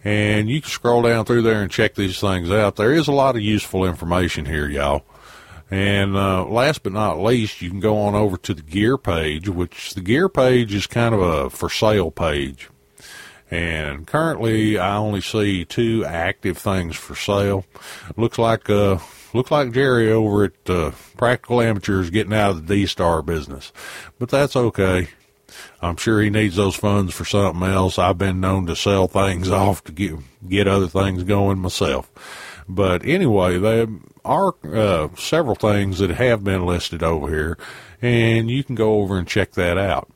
And 0.05 0.49
you 0.49 0.61
can 0.61 0.71
scroll 0.71 1.03
down 1.03 1.25
through 1.25 1.43
there 1.43 1.61
and 1.61 1.71
check 1.71 1.95
these 1.95 2.21
things 2.21 2.51
out. 2.51 2.77
There 2.77 2.93
is 2.93 3.09
a 3.09 3.13
lot 3.13 3.37
of 3.37 3.43
useful 3.43 3.85
information 3.85 4.47
here, 4.47 4.69
y'all. 4.69 5.05
And 5.71 6.17
uh, 6.17 6.45
last 6.47 6.83
but 6.83 6.93
not 6.93 7.19
least, 7.19 7.61
you 7.61 7.71
can 7.71 7.81
go 7.81 7.99
on 7.99 8.15
over 8.15 8.37
to 8.39 8.55
the 8.55 8.63
gear 8.63 8.97
page, 8.97 9.49
which 9.49 9.95
the 9.95 10.01
gear 10.01 10.29
page 10.29 10.73
is 10.73 10.87
kind 10.87 11.15
of 11.15 11.21
a 11.21 11.51
for 11.51 11.69
sale 11.69 12.11
page. 12.11 12.71
And 13.51 14.07
currently, 14.07 14.79
I 14.79 14.97
only 14.97 15.21
see 15.21 15.65
two 15.65 16.05
active 16.05 16.59
things 16.59 16.97
for 16.97 17.15
sale. 17.15 17.65
Looks 18.17 18.39
like 18.39 18.69
uh, 18.69 18.99
looks 19.33 19.51
like 19.51 19.73
Jerry 19.73 20.13
over 20.13 20.45
at 20.45 20.71
uh, 20.71 20.93
Practical 21.17 21.63
Amateurs 21.63 22.11
getting 22.11 22.35
out 22.35 22.51
of 22.51 22.67
the 22.67 22.75
D 22.75 22.87
Star 22.87 23.23
business, 23.23 23.73
but 24.19 24.29
that's 24.29 24.55
okay. 24.55 25.09
I'm 25.81 25.97
sure 25.97 26.21
he 26.21 26.29
needs 26.29 26.57
those 26.57 26.77
funds 26.77 27.15
for 27.15 27.25
something 27.25 27.63
else. 27.63 27.99
I've 27.99 28.19
been 28.19 28.41
known 28.41 28.67
to 28.67 28.77
sell 28.77 29.09
things 29.09 29.51
off 29.51 29.83
to 29.85 29.93
get 29.93 30.17
get 30.47 30.69
other 30.69 30.89
things 30.89 31.25
going 31.25 31.59
myself. 31.59 32.11
But 32.69 33.03
anyway, 33.05 33.59
there 33.59 33.87
are 34.29 34.55
uh, 34.65 35.09
several 35.17 35.55
things 35.55 35.99
that 35.99 36.11
have 36.11 36.45
been 36.45 36.67
listed 36.67 37.03
over 37.03 37.29
here, 37.29 37.59
and 38.03 38.51
you 38.51 38.63
can 38.63 38.75
go 38.75 39.01
over 39.01 39.19
and 39.19 39.27
check 39.27 39.53
that 39.53 39.79
out. 39.79 40.11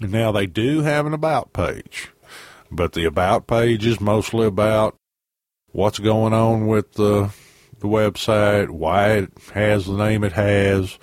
Now, 0.00 0.30
they 0.30 0.46
do 0.46 0.82
have 0.82 1.06
an 1.06 1.14
About 1.14 1.52
page, 1.52 2.10
but 2.70 2.92
the 2.92 3.04
About 3.04 3.46
page 3.46 3.86
is 3.86 4.00
mostly 4.00 4.46
about 4.46 4.94
what's 5.72 5.98
going 5.98 6.34
on 6.34 6.66
with 6.66 6.92
the, 6.92 7.30
the 7.80 7.88
website, 7.88 8.70
why 8.70 9.12
it 9.12 9.32
has 9.54 9.86
the 9.86 9.96
name 9.96 10.22
it 10.22 10.32
has, 10.32 10.98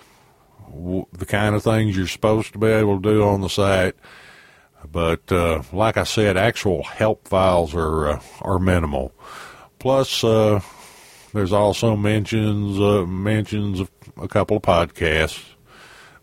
the 0.69 1.25
kind 1.27 1.55
of 1.55 1.63
things 1.63 1.97
you're 1.97 2.07
supposed 2.07 2.53
to 2.53 2.59
be 2.59 2.67
able 2.67 3.01
to 3.01 3.09
do 3.13 3.23
on 3.23 3.41
the 3.41 3.49
site. 3.49 3.95
But 4.91 5.31
uh, 5.31 5.63
like 5.71 5.97
I 5.97 6.03
said, 6.03 6.37
actual 6.37 6.83
help 6.83 7.27
files 7.27 7.73
are 7.73 8.09
uh, 8.09 8.21
are 8.41 8.59
minimal. 8.59 9.11
Plus, 9.79 10.23
uh, 10.23 10.61
there's 11.33 11.51
also 11.51 11.95
mentions 11.95 12.79
uh, 12.79 13.05
mentions 13.05 13.79
of 13.79 13.91
a 14.17 14.27
couple 14.27 14.57
of 14.57 14.63
podcasts, 14.63 15.43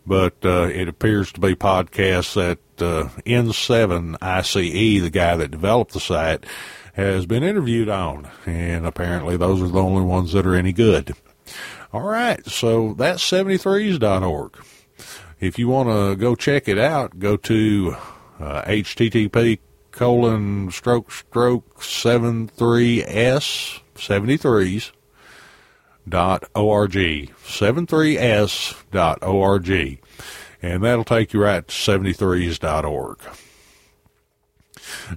but 0.05 0.35
uh, 0.43 0.63
it 0.63 0.87
appears 0.87 1.31
to 1.33 1.41
be 1.41 1.53
podcasts 1.53 2.33
that 2.35 2.59
uh, 2.81 3.09
N7 3.25 4.17
ICE, 4.21 5.01
the 5.01 5.09
guy 5.09 5.35
that 5.35 5.51
developed 5.51 5.93
the 5.93 5.99
site, 5.99 6.45
has 6.93 7.25
been 7.25 7.43
interviewed 7.43 7.89
on, 7.89 8.29
and 8.45 8.85
apparently 8.85 9.37
those 9.37 9.61
are 9.61 9.67
the 9.67 9.81
only 9.81 10.03
ones 10.03 10.31
that 10.33 10.47
are 10.47 10.55
any 10.55 10.71
good. 10.71 11.13
All 11.93 12.03
right, 12.03 12.45
so 12.45 12.93
that's 12.93 13.21
73s.org. 13.29 14.63
If 15.41 15.59
you 15.59 15.67
want 15.67 15.89
to 15.89 16.15
go 16.15 16.35
check 16.35 16.69
it 16.69 16.77
out, 16.77 17.19
go 17.19 17.35
to 17.35 17.97
uh, 18.39 18.61
http 18.63 19.59
colon 19.91 20.71
stroke 20.71 21.11
stroke 21.11 21.81
73s 21.81 23.81
73s 23.95 24.85
dot 24.85 25.00
org 26.55 26.93
73s 26.93 28.75
dot 28.91 29.23
org. 29.23 29.99
And 30.63 30.83
that'll 30.83 31.03
take 31.03 31.33
you 31.33 31.41
right 31.41 31.67
to 31.67 31.73
73s.org 31.73 33.19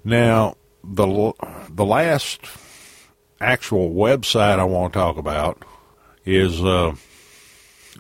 now 0.03 0.57
the 0.83 1.33
the 1.71 1.85
last 1.85 2.41
actual 3.41 3.91
website 3.91 4.59
I 4.59 4.65
want 4.65 4.93
to 4.93 4.99
talk 4.99 5.17
about 5.17 5.65
is 6.25 6.63
uh, 6.63 6.95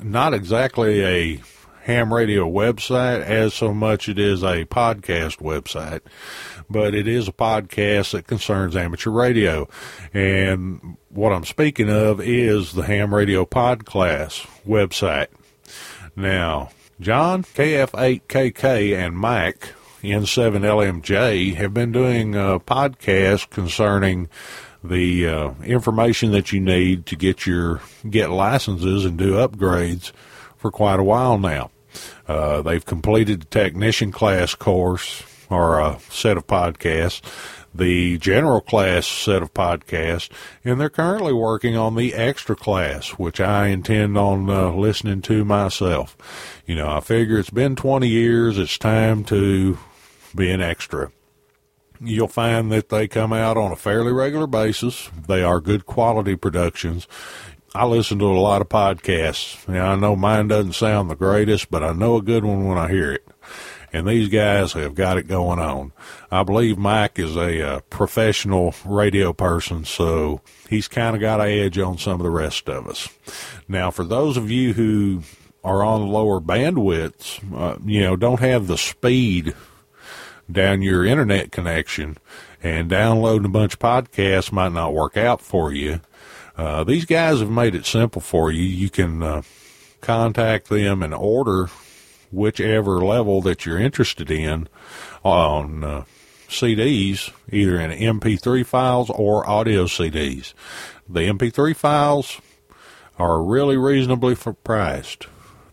not 0.02 0.34
exactly 0.34 1.04
a 1.04 1.42
ham 1.84 2.12
radio 2.14 2.48
website 2.50 3.20
as 3.20 3.52
so 3.52 3.74
much 3.74 4.08
it 4.08 4.18
is 4.18 4.42
a 4.42 4.64
podcast 4.64 5.36
website, 5.36 6.00
but 6.70 6.94
it 6.94 7.06
is 7.06 7.28
a 7.28 7.32
podcast 7.32 8.12
that 8.12 8.26
concerns 8.26 8.74
amateur 8.74 9.10
radio. 9.10 9.68
And 10.14 10.96
what 11.10 11.30
I'm 11.30 11.44
speaking 11.44 11.90
of 11.90 12.22
is 12.22 12.72
the 12.72 12.84
Ham 12.84 13.14
Radio 13.14 13.44
pod 13.44 13.84
class 13.84 14.46
website. 14.66 15.26
Now, 16.16 16.70
John, 17.00 17.42
KF8KK, 17.42 18.96
and 18.96 19.18
Mike, 19.18 19.74
N7LMJ, 20.02 21.54
have 21.56 21.74
been 21.74 21.92
doing 21.92 22.34
a 22.34 22.58
podcast 22.60 23.50
concerning 23.50 24.30
the 24.82 25.28
uh, 25.28 25.50
information 25.62 26.32
that 26.32 26.50
you 26.50 26.60
need 26.60 27.04
to 27.06 27.16
get 27.16 27.44
your 27.44 27.82
get 28.08 28.30
licenses 28.30 29.04
and 29.04 29.18
do 29.18 29.32
upgrades 29.34 30.12
for 30.56 30.70
quite 30.70 30.98
a 30.98 31.04
while 31.04 31.36
now. 31.36 31.70
Uh, 32.26 32.62
they've 32.62 32.84
completed 32.84 33.42
the 33.42 33.46
technician 33.46 34.12
class 34.12 34.54
course 34.54 35.22
or 35.50 35.78
a 35.78 35.98
set 36.10 36.36
of 36.36 36.46
podcasts, 36.46 37.20
the 37.74 38.18
general 38.18 38.60
class 38.60 39.06
set 39.06 39.42
of 39.42 39.52
podcasts, 39.52 40.30
and 40.64 40.80
they're 40.80 40.88
currently 40.88 41.32
working 41.32 41.76
on 41.76 41.96
the 41.96 42.14
extra 42.14 42.54
class, 42.54 43.10
which 43.10 43.40
I 43.40 43.68
intend 43.68 44.16
on 44.16 44.48
uh, 44.48 44.70
listening 44.70 45.22
to 45.22 45.44
myself. 45.44 46.16
You 46.66 46.76
know, 46.76 46.88
I 46.88 47.00
figure 47.00 47.38
it's 47.38 47.50
been 47.50 47.76
20 47.76 48.08
years, 48.08 48.58
it's 48.58 48.78
time 48.78 49.24
to 49.24 49.78
be 50.34 50.50
an 50.50 50.60
extra. 50.60 51.10
You'll 52.00 52.28
find 52.28 52.70
that 52.72 52.88
they 52.88 53.08
come 53.08 53.32
out 53.32 53.56
on 53.56 53.72
a 53.72 53.76
fairly 53.76 54.12
regular 54.12 54.46
basis. 54.46 55.10
They 55.28 55.42
are 55.42 55.60
good 55.60 55.86
quality 55.86 56.36
productions. 56.36 57.06
I 57.76 57.86
listen 57.86 58.20
to 58.20 58.26
a 58.26 58.38
lot 58.38 58.60
of 58.62 58.68
podcasts. 58.68 59.66
Now, 59.66 59.90
I 59.90 59.96
know 59.96 60.14
mine 60.14 60.46
doesn't 60.46 60.74
sound 60.74 61.10
the 61.10 61.16
greatest, 61.16 61.72
but 61.72 61.82
I 61.82 61.92
know 61.92 62.14
a 62.16 62.22
good 62.22 62.44
one 62.44 62.68
when 62.68 62.78
I 62.78 62.88
hear 62.88 63.10
it. 63.10 63.26
And 63.92 64.06
these 64.06 64.28
guys 64.28 64.74
have 64.74 64.94
got 64.94 65.18
it 65.18 65.26
going 65.26 65.58
on. 65.58 65.92
I 66.30 66.44
believe 66.44 66.78
Mike 66.78 67.18
is 67.18 67.34
a 67.34 67.66
uh, 67.66 67.80
professional 67.90 68.76
radio 68.84 69.32
person, 69.32 69.84
so 69.84 70.40
he's 70.70 70.86
kind 70.86 71.16
of 71.16 71.20
got 71.20 71.40
an 71.40 71.48
edge 71.48 71.76
on 71.78 71.98
some 71.98 72.20
of 72.20 72.22
the 72.22 72.30
rest 72.30 72.68
of 72.68 72.86
us. 72.86 73.08
Now, 73.66 73.90
for 73.90 74.04
those 74.04 74.36
of 74.36 74.52
you 74.52 74.74
who 74.74 75.22
are 75.64 75.82
on 75.82 76.08
lower 76.08 76.40
bandwidths, 76.40 77.40
uh, 77.58 77.78
you 77.84 78.02
know, 78.02 78.14
don't 78.14 78.40
have 78.40 78.68
the 78.68 78.78
speed 78.78 79.52
down 80.50 80.82
your 80.82 81.04
internet 81.04 81.50
connection 81.50 82.18
and 82.62 82.88
downloading 82.88 83.46
a 83.46 83.48
bunch 83.48 83.74
of 83.74 83.80
podcasts 83.80 84.52
might 84.52 84.72
not 84.72 84.94
work 84.94 85.16
out 85.16 85.40
for 85.40 85.72
you. 85.72 86.00
Uh, 86.56 86.84
these 86.84 87.04
guys 87.04 87.40
have 87.40 87.50
made 87.50 87.74
it 87.74 87.86
simple 87.86 88.20
for 88.20 88.50
you. 88.50 88.62
You 88.62 88.90
can 88.90 89.22
uh, 89.22 89.42
contact 90.00 90.68
them 90.68 91.02
and 91.02 91.14
order 91.14 91.68
whichever 92.30 93.04
level 93.04 93.40
that 93.42 93.64
you're 93.64 93.78
interested 93.78 94.30
in 94.30 94.68
on 95.22 95.84
uh, 95.84 96.04
CDs, 96.48 97.32
either 97.50 97.80
in 97.80 97.90
MP3 97.90 98.64
files 98.64 99.10
or 99.10 99.48
audio 99.48 99.84
CDs. 99.84 100.54
The 101.08 101.20
MP3 101.20 101.74
files 101.74 102.40
are 103.18 103.42
really 103.42 103.76
reasonably 103.76 104.36
priced. 104.36 105.26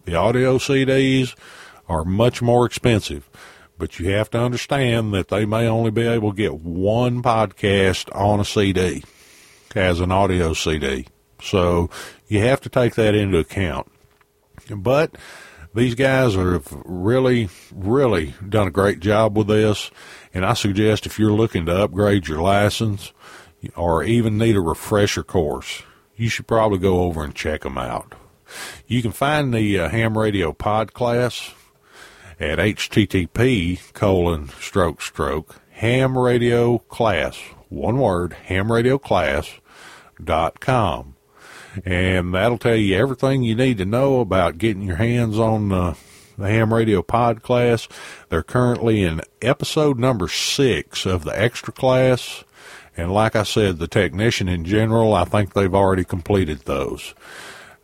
The 0.06 0.16
audio 0.16 0.58
CDs 0.58 1.36
are 1.88 2.04
much 2.04 2.42
more 2.42 2.66
expensive 2.66 3.30
but 3.78 3.98
you 3.98 4.12
have 4.12 4.30
to 4.30 4.40
understand 4.40 5.12
that 5.12 5.30
they 5.30 5.44
may 5.44 5.68
only 5.68 5.90
be 5.90 6.06
able 6.06 6.30
to 6.30 6.38
get 6.38 6.54
one 6.54 7.24
podcast 7.24 8.16
on 8.16 8.40
a 8.40 8.46
CD 8.46 9.04
as 9.76 10.00
an 10.00 10.12
audio 10.12 10.54
CD. 10.54 11.08
So 11.42 11.90
you 12.28 12.40
have 12.42 12.62
to 12.62 12.70
take 12.70 12.96
that 12.96 13.16
into 13.16 13.40
account. 13.40 13.92
But 14.70 15.18
these 15.74 15.96
guys 15.96 16.36
have 16.36 16.68
really, 16.86 17.50
really 17.74 18.36
done 18.48 18.68
a 18.68 18.72
great 18.72 19.00
job 19.00 19.38
with 19.38 19.48
this. 19.48 19.90
And 20.34 20.46
I 20.46 20.54
suggest 20.54 21.06
if 21.06 21.18
you're 21.18 21.32
looking 21.32 21.66
to 21.66 21.84
upgrade 21.84 22.28
your 22.28 22.42
license 22.42 23.12
or 23.76 24.04
even 24.04 24.38
need 24.38 24.56
a 24.56 24.62
refresher 24.62 25.24
course, 25.24 25.84
you 26.16 26.30
should 26.30 26.48
probably 26.48 26.78
go 26.78 27.02
over 27.02 27.24
and 27.24 27.36
check 27.36 27.62
them 27.62 27.78
out. 27.78 28.14
You 28.88 29.02
can 29.02 29.12
find 29.12 29.54
the 29.54 29.80
uh, 29.80 29.90
ham 29.90 30.18
radio 30.18 30.52
pod 30.52 30.94
class 30.94 31.54
at 32.40 32.58
http 32.58 33.94
colon 33.94 34.50
stroke 34.60 35.00
stroke 35.00 35.62
ham 35.70 36.18
radio 36.18 36.80
class 36.80 37.38
one 37.70 38.00
word 38.00 38.34
ham 38.34 38.72
radio 38.72 38.98
class 38.98 39.60
com 40.60 41.16
and 41.86 42.34
that'll 42.34 42.58
tell 42.58 42.76
you 42.76 42.96
everything 42.96 43.44
you 43.44 43.56
need 43.56 43.78
to 43.78 43.86
know 43.86 44.20
about 44.20 44.58
getting 44.58 44.82
your 44.84 44.98
hands 44.98 45.40
on 45.40 45.70
the 45.70 45.96
ham 46.38 46.74
radio 46.74 47.02
pod 47.02 47.42
class 47.44 47.88
they're 48.30 48.44
currently 48.44 49.04
in 49.04 49.22
episode 49.42 50.00
number 50.00 50.28
six 50.28 51.06
of 51.06 51.24
the 51.24 51.40
extra 51.40 51.72
class 51.72 52.44
and 52.98 53.12
like 53.12 53.36
i 53.36 53.44
said 53.44 53.78
the 53.78 53.88
technician 53.88 54.48
in 54.48 54.66
general 54.66 55.14
i 55.14 55.24
think 55.24 55.54
they've 55.54 55.76
already 55.76 56.04
completed 56.04 56.60
those 56.62 57.14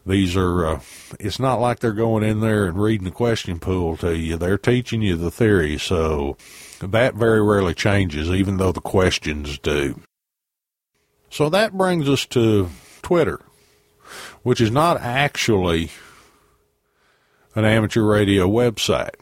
these 0.08 0.38
are, 0.38 0.66
uh, 0.66 0.80
it's 1.20 1.38
not 1.38 1.60
like 1.60 1.80
they're 1.80 1.92
going 1.92 2.24
in 2.24 2.40
there 2.40 2.66
and 2.66 2.82
reading 2.82 3.04
the 3.04 3.12
question 3.12 3.60
pool 3.60 3.98
to 3.98 4.18
you. 4.18 4.38
They're 4.38 4.58
teaching 4.58 5.02
you 5.02 5.18
the 5.18 5.30
theory. 5.30 5.78
So 5.78 6.38
that 6.80 7.16
very 7.16 7.42
rarely 7.42 7.74
changes, 7.74 8.30
even 8.30 8.56
though 8.56 8.72
the 8.72 8.80
questions 8.80 9.60
do. 9.60 10.00
So 11.30 11.50
that 11.50 11.78
brings 11.78 12.10
us 12.10 12.26
to 12.28 12.70
Twitter, 13.02 13.40
which 14.44 14.62
is 14.62 14.72
not 14.72 15.00
actually 15.02 15.92
an 17.56 17.66
amateur 17.66 18.04
radio 18.04 18.48
website. 18.48 19.16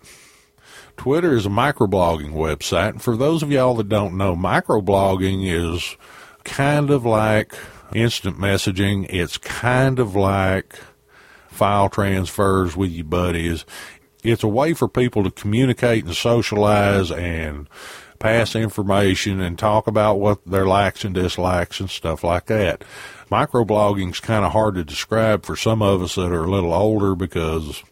Twitter 0.98 1.34
is 1.34 1.46
a 1.46 1.50
microblogging 1.50 2.32
website. 2.32 2.90
And 2.90 3.02
for 3.02 3.18
those 3.18 3.44
of 3.44 3.52
y'all 3.52 3.76
that 3.76 3.90
don't 3.90 4.18
know, 4.18 4.36
microblogging 4.36 5.46
is 5.46 5.98
kind 6.44 6.90
of 6.90 7.06
like 7.06 7.54
instant 7.94 8.38
messaging. 8.38 9.06
It's 9.10 9.38
kind 9.38 10.00
of 10.00 10.16
like 10.16 10.76
file 11.50 11.90
transfers 11.90 12.76
with 12.76 12.92
your 12.92 13.06
buddies. 13.06 13.66
It's 14.24 14.44
a 14.44 14.48
way 14.48 14.74
for 14.74 14.88
people 14.88 15.24
to 15.24 15.32
communicate 15.32 16.06
and 16.06 16.16
socialize 16.16 17.12
and 17.12 17.70
pass 18.26 18.56
information 18.56 19.40
and 19.40 19.60
talk 19.60 19.86
about 19.86 20.20
what 20.20 20.44
their 20.48 20.66
likes 20.66 21.06
and 21.06 21.14
dislikes 21.14 21.80
and 21.80 21.92
stuff 21.92 22.24
like 22.24 22.48
that. 22.48 22.84
Microblogging's 23.30 24.20
kind 24.20 24.44
of 24.44 24.52
hard 24.52 24.74
to 24.74 24.84
describe 24.84 25.46
for 25.46 25.56
some 25.56 25.84
of 25.84 26.02
us 26.02 26.16
that 26.16 26.32
are 26.32 26.46
a 26.46 26.50
little 26.50 26.74
older 26.74 27.14
because 27.14 27.84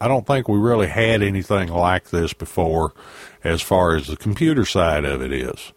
I 0.00 0.06
don't 0.06 0.28
think 0.28 0.46
we 0.46 0.58
really 0.58 0.86
had 0.86 1.22
anything 1.22 1.70
like 1.70 2.10
this 2.10 2.32
before 2.32 2.94
as 3.42 3.60
far 3.60 3.96
as 3.96 4.06
the 4.06 4.16
computer 4.16 4.64
side 4.64 5.04
of 5.04 5.22
it 5.22 5.32
is. 5.32 5.72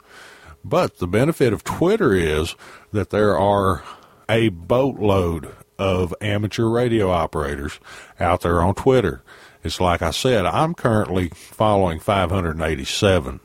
But 0.63 0.99
the 0.99 1.07
benefit 1.07 1.51
of 1.51 1.63
Twitter 1.63 2.13
is 2.13 2.55
that 2.91 3.09
there 3.09 3.35
are 3.35 3.83
a 4.29 4.49
boatload 4.49 5.55
of 5.79 6.13
amateur 6.21 6.67
radio 6.67 7.09
operators 7.09 7.79
out 8.19 8.41
there 8.41 8.61
on 8.61 8.75
Twitter. 8.75 9.23
It's 9.63 9.79
like 9.79 10.01
I 10.03 10.11
said, 10.11 10.45
I'm 10.45 10.75
currently 10.75 11.29
following 11.29 11.99
587, 11.99 13.39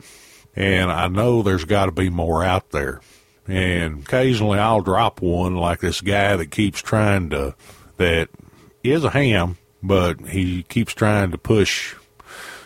and 0.57 0.91
I 0.91 1.07
know 1.09 1.43
there's 1.43 1.65
got 1.65 1.87
to 1.87 1.93
be 1.93 2.09
more 2.09 2.43
out 2.43 2.71
there. 2.71 3.01
And 3.47 4.01
occasionally 4.01 4.59
I'll 4.59 4.81
drop 4.81 5.21
one 5.21 5.55
like 5.55 5.81
this 5.81 6.01
guy 6.01 6.35
that 6.37 6.51
keeps 6.51 6.81
trying 6.81 7.31
to, 7.31 7.55
that 7.99 8.31
is 8.83 9.05
a 9.05 9.11
ham, 9.11 9.59
but 9.83 10.21
he 10.21 10.63
keeps 10.65 10.95
trying 10.95 11.31
to 11.31 11.39
push 11.39 11.95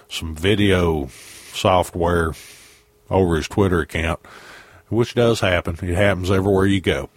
some 0.09 0.35
video 0.35 1.09
software 1.53 2.33
over 3.11 3.37
his 3.37 3.49
Twitter 3.49 3.81
account, 3.81 4.21
which 4.89 5.15
does 5.15 5.41
happen. 5.41 5.77
It 5.83 5.95
happens 5.95 6.31
everywhere 6.31 6.67
you 6.67 6.81
go. 6.81 7.11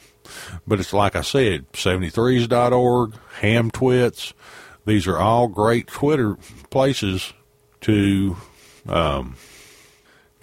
But 0.65 0.80
it's 0.80 0.93
like 0.93 1.15
I 1.15 1.21
said, 1.21 1.71
73s.org, 1.74 3.13
Hamtwits. 3.39 4.34
These 4.86 5.07
are 5.07 5.17
all 5.17 5.47
great 5.47 5.88
Twitter 5.88 6.36
places 6.69 7.34
to 7.82 8.36
um, 8.88 9.36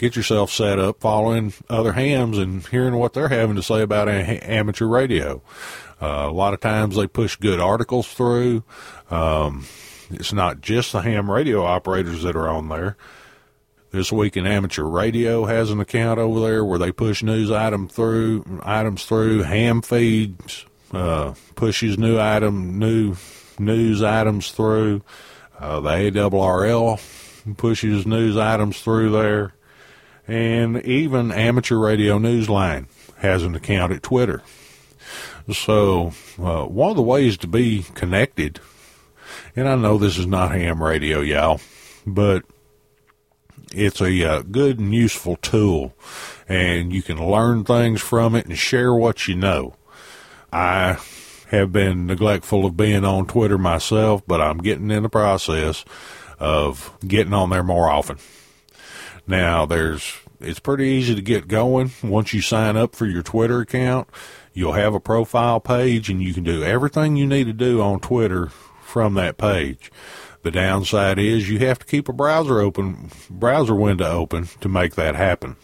get 0.01 0.16
yourself 0.16 0.51
set 0.51 0.78
up 0.78 0.98
following 0.98 1.53
other 1.68 1.92
hams 1.92 2.38
and 2.38 2.66
hearing 2.68 2.96
what 2.96 3.12
they're 3.12 3.28
having 3.28 3.55
to 3.55 3.62
say 3.62 3.82
about 3.82 4.09
amateur 4.09 4.86
radio. 4.86 5.42
Uh, 6.01 6.26
a 6.26 6.32
lot 6.32 6.55
of 6.55 6.61
times 6.61 6.96
they 6.96 7.07
push 7.07 7.36
good 7.36 7.61
articles 7.61 8.09
through. 8.09 8.64
Um, 9.11 9.66
it's 10.11 10.32
not 10.32 10.62
just 10.62 10.92
the 10.92 11.03
ham 11.03 11.30
radio 11.30 11.62
operators 11.64 12.22
that 12.22 12.34
are 12.34 12.48
on 12.48 12.70
there. 12.70 12.96
This 13.90 14.11
Week 14.11 14.36
in 14.38 14.46
Amateur 14.46 14.84
Radio 14.84 15.44
has 15.44 15.70
an 15.70 15.80
account 15.80 16.18
over 16.18 16.40
there 16.40 16.64
where 16.64 16.78
they 16.78 16.92
push 16.92 17.22
news 17.22 17.51
item 17.51 17.86
through 17.86 18.61
items 18.62 19.05
through. 19.05 19.42
Ham 19.42 19.82
feeds 19.82 20.64
uh, 20.92 21.34
pushes 21.57 21.98
new 21.98 22.18
item 22.18 22.78
new 22.78 23.16
news 23.59 24.03
items 24.03 24.51
through. 24.51 25.03
Uh, 25.59 25.80
the 25.80 25.90
ARRL 25.90 26.98
pushes 27.57 28.07
news 28.07 28.36
items 28.36 28.80
through 28.80 29.11
there, 29.11 29.53
and 30.31 30.81
even 30.85 31.33
Amateur 31.33 31.76
Radio 31.76 32.16
Newsline 32.16 32.87
has 33.16 33.43
an 33.43 33.57
account 33.57 33.93
at 33.93 34.01
Twitter. 34.01 34.43
So 35.53 36.12
uh, 36.41 36.66
one 36.66 36.91
of 36.91 36.97
the 36.97 37.03
ways 37.03 37.37
to 37.39 37.49
be 37.49 37.85
connected, 37.95 38.61
and 39.57 39.68
I 39.68 39.74
know 39.74 39.99
this 39.99 40.18
is 40.18 40.28
not 40.28 40.53
ham 40.53 40.81
radio, 40.81 41.20
y'all, 41.20 41.61
but 42.07 42.45
it's 43.72 44.01
a 44.01 44.24
uh, 44.24 44.43
good 44.43 44.78
and 44.78 44.95
useful 44.95 45.35
tool, 45.35 45.95
and 46.49 46.93
you 46.93 47.03
can 47.03 47.18
learn 47.18 47.64
things 47.64 48.01
from 48.01 48.37
it 48.37 48.47
and 48.47 48.57
share 48.57 48.95
what 48.95 49.26
you 49.26 49.35
know. 49.35 49.74
I 50.53 50.99
have 51.49 51.72
been 51.72 52.07
neglectful 52.07 52.66
of 52.66 52.76
being 52.76 53.05
on 53.05 53.26
Twitter 53.26 53.59
myself, 53.59 54.22
but 54.28 54.41
I'm 54.41 54.59
getting 54.59 54.93
in 54.93 55.03
the 55.03 55.09
process 55.09 55.85
of 56.39 56.97
getting 57.05 57.35
on 57.35 57.51
there 57.51 57.64
more 57.64 57.91
often. 57.91 58.18
Now, 59.31 59.64
there's 59.64 60.18
it's 60.41 60.59
pretty 60.59 60.87
easy 60.87 61.14
to 61.14 61.22
get 61.22 61.47
going 61.47 61.93
once 62.03 62.35
you 62.35 62.41
sign 62.41 62.76
up 62.76 62.97
for 62.97 63.07
your 63.07 63.22
Twitter 63.22 63.61
account. 63.61 64.09
You'll 64.53 64.72
have 64.72 64.93
a 64.93 64.99
profile 64.99 65.61
page, 65.61 66.11
and 66.11 66.20
you 66.20 66.35
can 66.35 66.43
do 66.43 66.64
everything 66.64 67.14
you 67.14 67.28
need 67.28 67.45
to 67.45 67.53
do 67.53 67.81
on 67.81 68.01
Twitter 68.01 68.49
from 68.83 69.14
that 69.14 69.39
page. 69.39 69.93
The 70.43 70.51
downside 70.51 71.20
is 71.20 71.49
you 71.49 71.61
have 71.61 71.78
to 71.78 71.87
keep 71.87 72.09
a 72.09 72.12
browser 72.12 72.59
open, 72.59 73.12
browser 73.31 73.76
window 73.76 74.11
open 74.11 74.49
to 74.62 74.68
make 74.68 74.97
that 74.97 75.14
happen. 75.14 75.55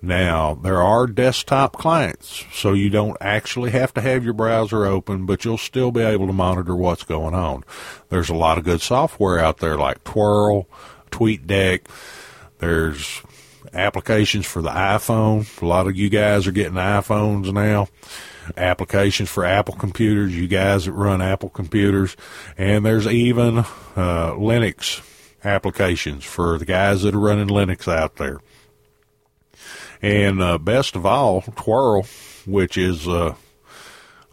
Now, 0.00 0.54
there 0.54 0.80
are 0.80 1.08
desktop 1.08 1.76
clients, 1.76 2.44
so 2.52 2.72
you 2.72 2.88
don't 2.88 3.16
actually 3.20 3.72
have 3.72 3.92
to 3.94 4.00
have 4.00 4.22
your 4.22 4.34
browser 4.34 4.84
open, 4.84 5.26
but 5.26 5.44
you'll 5.44 5.58
still 5.58 5.90
be 5.90 6.02
able 6.02 6.28
to 6.28 6.32
monitor 6.32 6.76
what's 6.76 7.02
going 7.02 7.34
on. 7.34 7.64
There's 8.10 8.30
a 8.30 8.34
lot 8.34 8.58
of 8.58 8.64
good 8.64 8.80
software 8.80 9.40
out 9.40 9.58
there 9.58 9.76
like 9.76 10.04
Twhirl, 10.04 10.66
TweetDeck. 11.10 11.88
There's 12.64 13.20
applications 13.74 14.46
for 14.46 14.62
the 14.62 14.70
iPhone. 14.70 15.60
A 15.60 15.66
lot 15.66 15.86
of 15.86 15.96
you 15.96 16.08
guys 16.08 16.46
are 16.46 16.52
getting 16.52 16.78
iPhones 16.78 17.52
now. 17.52 17.88
Applications 18.56 19.28
for 19.28 19.44
Apple 19.44 19.74
computers, 19.74 20.34
you 20.34 20.48
guys 20.48 20.86
that 20.86 20.92
run 20.92 21.20
Apple 21.20 21.50
computers. 21.50 22.16
And 22.56 22.86
there's 22.86 23.06
even 23.06 23.58
uh, 23.58 23.64
Linux 23.96 25.02
applications 25.44 26.24
for 26.24 26.56
the 26.56 26.64
guys 26.64 27.02
that 27.02 27.14
are 27.14 27.20
running 27.20 27.48
Linux 27.48 27.86
out 27.86 28.16
there. 28.16 28.40
And 30.00 30.40
uh, 30.40 30.56
best 30.56 30.96
of 30.96 31.04
all, 31.04 31.42
Twhirl, 31.42 32.06
which 32.46 32.78
is 32.78 33.06
uh, 33.06 33.34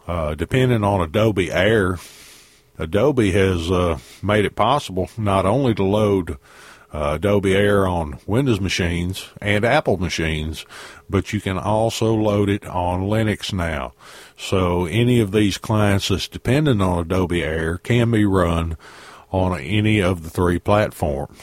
uh, 0.08 0.34
dependent 0.36 0.86
on 0.86 1.02
Adobe 1.02 1.52
Air. 1.52 1.98
Adobe 2.78 3.32
has 3.32 3.70
uh, 3.70 3.98
made 4.22 4.46
it 4.46 4.56
possible 4.56 5.10
not 5.18 5.44
only 5.44 5.74
to 5.74 5.84
load 5.84 6.38
uh, 6.92 7.12
Adobe 7.14 7.54
Air 7.54 7.86
on 7.86 8.18
Windows 8.26 8.60
machines 8.60 9.30
and 9.40 9.64
Apple 9.64 9.96
machines, 9.96 10.66
but 11.08 11.32
you 11.32 11.40
can 11.40 11.58
also 11.58 12.14
load 12.14 12.48
it 12.48 12.66
on 12.66 13.02
Linux 13.02 13.52
now. 13.52 13.94
So 14.36 14.86
any 14.86 15.20
of 15.20 15.32
these 15.32 15.56
clients 15.56 16.08
that's 16.08 16.28
dependent 16.28 16.82
on 16.82 16.98
Adobe 16.98 17.42
Air 17.42 17.78
can 17.78 18.10
be 18.10 18.24
run 18.24 18.76
on 19.30 19.58
any 19.58 20.00
of 20.00 20.22
the 20.22 20.30
three 20.30 20.58
platforms. 20.58 21.40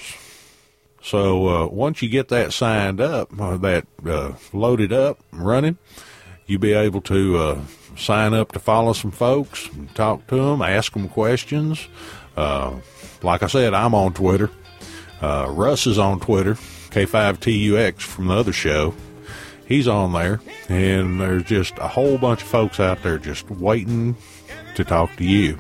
So 1.02 1.48
uh, 1.48 1.68
once 1.68 2.02
you 2.02 2.10
get 2.10 2.28
that 2.28 2.54
signed 2.54 3.02
up, 3.02 3.32
uh, 3.40 3.58
that 3.58 3.88
uh, 4.06 4.34
loaded 4.54 4.94
up, 4.94 5.20
running, 5.32 5.78
you'll 6.46 6.60
be 6.60 6.74
able 6.74 7.02
to 7.02 7.38
uh, 7.38 7.62
sign 7.96 8.34
up 8.34 8.52
to 8.52 8.60
follow 8.60 8.94
some 8.94 9.12
folks, 9.12 9.70
talk 9.96 10.28
to 10.28 10.36
them, 10.36 10.62
ask 10.62 10.94
them 10.94 11.10
questions. 11.10 11.88
Uh, 12.38 12.76
like 13.24 13.42
I 13.42 13.48
said, 13.48 13.74
I'm 13.74 13.96
on 13.96 14.14
Twitter. 14.14 14.52
Uh, 15.22 15.48
Russ 15.50 15.86
is 15.86 15.98
on 15.98 16.20
Twitter, 16.20 16.56
K5TUX 16.56 18.02
from 18.02 18.28
the 18.28 18.36
other 18.36 18.54
show. 18.54 18.94
He's 19.68 19.88
on 19.88 20.14
there, 20.14 20.40
and 20.68 21.22
there's 21.22 21.44
just 21.44 21.78
a 21.78 21.88
whole 21.88 22.18
bunch 22.18 22.42
of 22.42 22.48
folks 22.48 22.80
out 22.80 23.04
there 23.04 23.18
just 23.18 23.50
waiting 23.52 24.16
to 24.76 24.84
talk 24.84 25.16
to 25.18 25.24
you. 25.24 25.60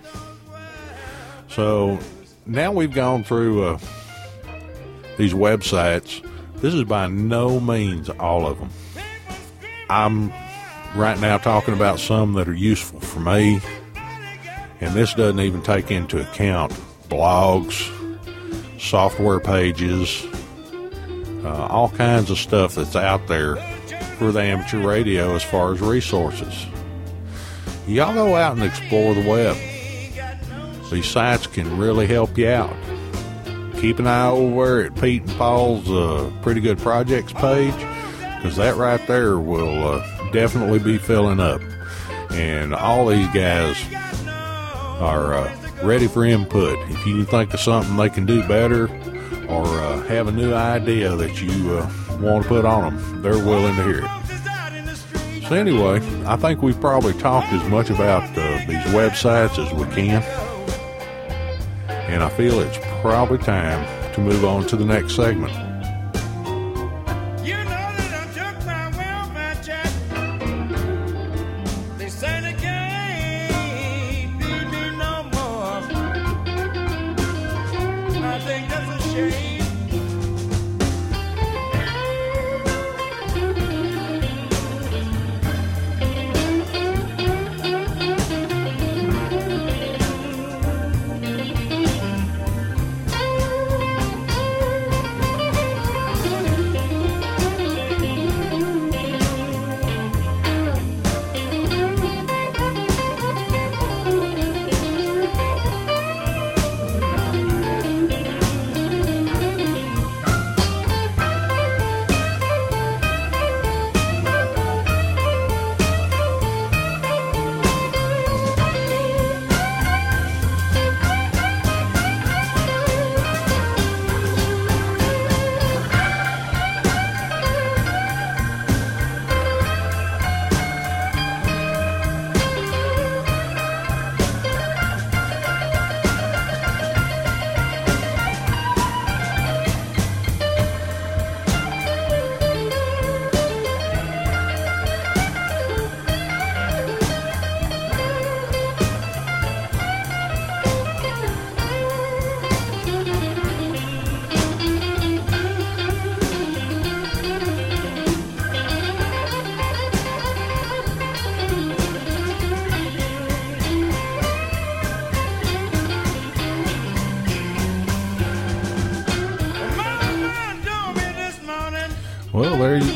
So 1.49 1.99
now 2.45 2.71
we've 2.71 2.93
gone 2.93 3.23
through 3.23 3.63
uh, 3.63 3.79
these 5.17 5.33
websites. 5.33 6.25
This 6.55 6.73
is 6.73 6.83
by 6.85 7.07
no 7.07 7.59
means 7.59 8.09
all 8.09 8.47
of 8.47 8.59
them. 8.59 8.69
I'm 9.89 10.31
right 10.95 11.19
now 11.19 11.37
talking 11.37 11.73
about 11.73 11.99
some 11.99 12.33
that 12.33 12.47
are 12.47 12.53
useful 12.53 12.99
for 12.99 13.19
me, 13.19 13.59
and 14.79 14.93
this 14.93 15.13
doesn't 15.13 15.39
even 15.39 15.61
take 15.61 15.91
into 15.91 16.21
account 16.21 16.71
blogs, 17.09 17.98
software 18.79 19.39
pages, 19.39 20.25
uh, 21.43 21.67
all 21.67 21.89
kinds 21.89 22.31
of 22.31 22.37
stuff 22.37 22.75
that's 22.75 22.95
out 22.95 23.27
there 23.27 23.57
for 24.17 24.31
the 24.31 24.41
amateur 24.41 24.85
radio 24.85 25.35
as 25.35 25.43
far 25.43 25.73
as 25.73 25.81
resources. 25.81 26.65
Y'all 27.87 28.13
go 28.13 28.35
out 28.35 28.55
and 28.55 28.63
explore 28.63 29.13
the 29.13 29.27
web. 29.27 29.57
These 30.91 31.07
sites 31.07 31.47
can 31.47 31.77
really 31.77 32.07
help 32.07 32.37
you 32.37 32.49
out. 32.49 32.75
Keep 33.79 33.99
an 33.99 34.07
eye 34.07 34.27
over 34.27 34.81
at 34.81 34.95
Pete 34.99 35.21
and 35.21 35.31
Paul's 35.37 35.89
uh, 35.89 36.31
Pretty 36.41 36.61
Good 36.61 36.79
Projects 36.79 37.33
page 37.33 37.73
because 38.35 38.55
that 38.57 38.75
right 38.75 39.05
there 39.07 39.39
will 39.39 39.87
uh, 39.87 40.31
definitely 40.31 40.79
be 40.79 40.97
filling 40.97 41.39
up. 41.39 41.61
And 42.31 42.73
all 42.73 43.07
these 43.07 43.27
guys 43.29 43.77
are 44.99 45.33
uh, 45.33 45.58
ready 45.83 46.07
for 46.07 46.25
input. 46.25 46.77
If 46.89 47.05
you 47.05 47.23
think 47.25 47.53
of 47.53 47.59
something 47.59 47.95
they 47.95 48.09
can 48.09 48.25
do 48.25 48.45
better 48.47 48.85
or 49.47 49.65
uh, 49.65 50.03
have 50.03 50.27
a 50.27 50.31
new 50.31 50.53
idea 50.53 51.15
that 51.15 51.41
you 51.41 51.77
uh, 51.77 51.91
want 52.19 52.43
to 52.43 52.49
put 52.49 52.65
on 52.65 52.95
them, 52.95 53.21
they're 53.21 53.37
willing 53.37 53.75
to 53.75 53.83
hear 53.83 54.03
it. 54.03 55.47
So, 55.47 55.55
anyway, 55.55 55.99
I 56.27 56.35
think 56.35 56.61
we've 56.61 56.79
probably 56.79 57.13
talked 57.13 57.51
as 57.53 57.67
much 57.69 57.89
about 57.89 58.23
uh, 58.37 58.57
these 58.67 58.83
websites 58.93 59.57
as 59.57 59.73
we 59.73 59.85
can. 59.95 60.21
And 61.89 62.21
I 62.21 62.29
feel 62.29 62.59
it's 62.59 62.77
probably 63.01 63.39
time 63.39 64.13
to 64.13 64.21
move 64.21 64.45
on 64.45 64.67
to 64.67 64.75
the 64.75 64.85
next 64.85 65.15
segment. 65.15 65.68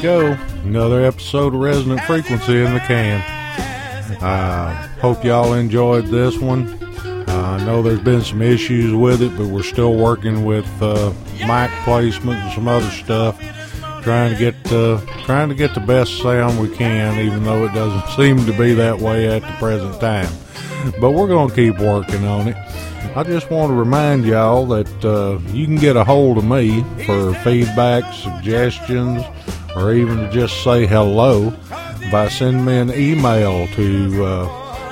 Go. 0.03 0.37
Another 0.65 1.05
episode 1.05 1.53
of 1.53 1.61
Resonant 1.61 2.01
Frequency 2.01 2.61
in 2.61 2.73
the 2.73 2.81
can. 2.81 3.21
Uh, 4.21 4.85
hope 4.99 5.23
y'all 5.23 5.53
enjoyed 5.53 6.07
this 6.07 6.37
one. 6.39 6.67
Uh, 7.29 7.57
I 7.57 7.65
know 7.65 7.81
there's 7.81 8.01
been 8.01 8.21
some 8.21 8.41
issues 8.41 8.93
with 8.93 9.21
it, 9.21 9.29
but 9.37 9.47
we're 9.47 9.63
still 9.63 9.95
working 9.95 10.43
with 10.43 10.67
uh, 10.81 11.13
mic 11.47 11.71
placement 11.85 12.37
and 12.37 12.53
some 12.53 12.67
other 12.67 12.89
stuff, 12.89 13.39
trying 14.01 14.33
to 14.33 14.37
get 14.37 14.73
uh, 14.73 14.99
trying 15.23 15.47
to 15.47 15.55
get 15.55 15.73
the 15.73 15.79
best 15.79 16.21
sound 16.21 16.59
we 16.59 16.75
can, 16.75 17.17
even 17.25 17.45
though 17.45 17.63
it 17.63 17.73
doesn't 17.73 18.13
seem 18.17 18.45
to 18.45 18.51
be 18.57 18.73
that 18.73 18.99
way 18.99 19.33
at 19.33 19.41
the 19.41 19.53
present 19.53 20.01
time. 20.01 20.29
But 20.99 21.11
we're 21.11 21.29
to 21.29 21.55
keep 21.55 21.79
working 21.79 22.25
on 22.25 22.49
it. 22.49 22.57
I 23.15 23.23
just 23.23 23.49
want 23.49 23.69
to 23.69 23.73
remind 23.73 24.25
y'all 24.25 24.65
that 24.65 25.05
uh, 25.05 25.39
you 25.53 25.65
can 25.65 25.77
get 25.77 25.95
a 25.95 26.03
hold 26.03 26.39
of 26.39 26.43
me 26.43 26.83
for 27.05 27.33
feedback, 27.35 28.11
suggestions, 28.13 29.23
or 29.75 29.93
even 29.93 30.17
to 30.17 30.29
just 30.29 30.63
say 30.63 30.85
hello 30.85 31.51
by 32.11 32.27
sending 32.29 32.63
me 32.65 32.77
an 32.77 32.93
email 32.93 33.67
to 33.69 34.25
uh, 34.25 34.47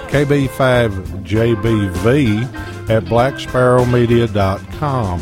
kb5jbv 0.07 2.43
at 2.89 3.03
blacksparrowmedia.com. 3.05 5.19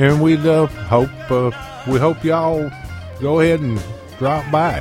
and 0.00 0.20
we'd 0.20 0.44
uh, 0.44 0.66
hope 0.66 1.30
uh, 1.30 1.52
we 1.88 1.98
hope 1.98 2.22
y'all 2.24 2.70
go 3.20 3.40
ahead 3.40 3.60
and 3.60 3.78
drop 4.18 4.50
by. 4.50 4.78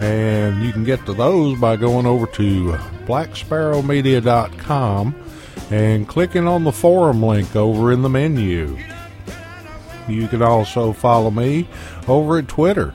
And 0.00 0.62
you 0.62 0.72
can 0.72 0.84
get 0.84 1.04
to 1.06 1.12
those 1.12 1.58
by 1.58 1.74
going 1.76 2.06
over 2.06 2.26
to 2.26 2.72
blacksparrowmedia.com 3.06 5.14
and 5.70 6.08
clicking 6.08 6.46
on 6.46 6.64
the 6.64 6.72
forum 6.72 7.22
link 7.22 7.56
over 7.56 7.90
in 7.92 8.02
the 8.02 8.08
menu. 8.08 8.78
You 10.08 10.26
can 10.28 10.42
also 10.42 10.92
follow 10.92 11.30
me 11.30 11.68
over 12.06 12.38
at 12.38 12.48
Twitter. 12.48 12.94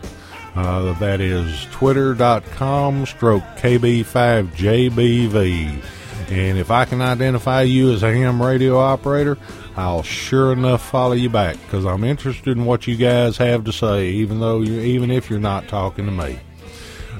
Uh, 0.56 0.94
that 1.00 1.20
is 1.20 1.66
twitter.com 1.72 3.06
stroke 3.06 3.44
KB5JBV. 3.58 5.84
And 6.30 6.58
if 6.58 6.72
I 6.72 6.86
can 6.86 7.02
identify 7.02 7.64
you 7.64 7.92
as 7.92 8.02
a 8.04 8.14
ham 8.14 8.42
radio 8.42 8.80
operator, 8.80 9.38
I'll 9.76 10.04
sure 10.04 10.54
enough 10.54 10.88
follow 10.88 11.14
you 11.14 11.30
back 11.30 11.58
because 11.66 11.86
I'm 11.86 12.04
interested 12.04 12.58
in 12.58 12.66
what 12.66 12.86
you 12.86 12.96
guys 12.96 13.38
have 13.38 13.64
to 13.64 13.74
say, 13.74 14.10
even 14.10 14.40
though 14.40 14.62
you, 14.62 14.80
even 14.80 15.10
if 15.10 15.30
you're 15.30 15.40
not 15.40 15.68
talking 15.68 16.06
to 16.06 16.12
me. 16.12 16.40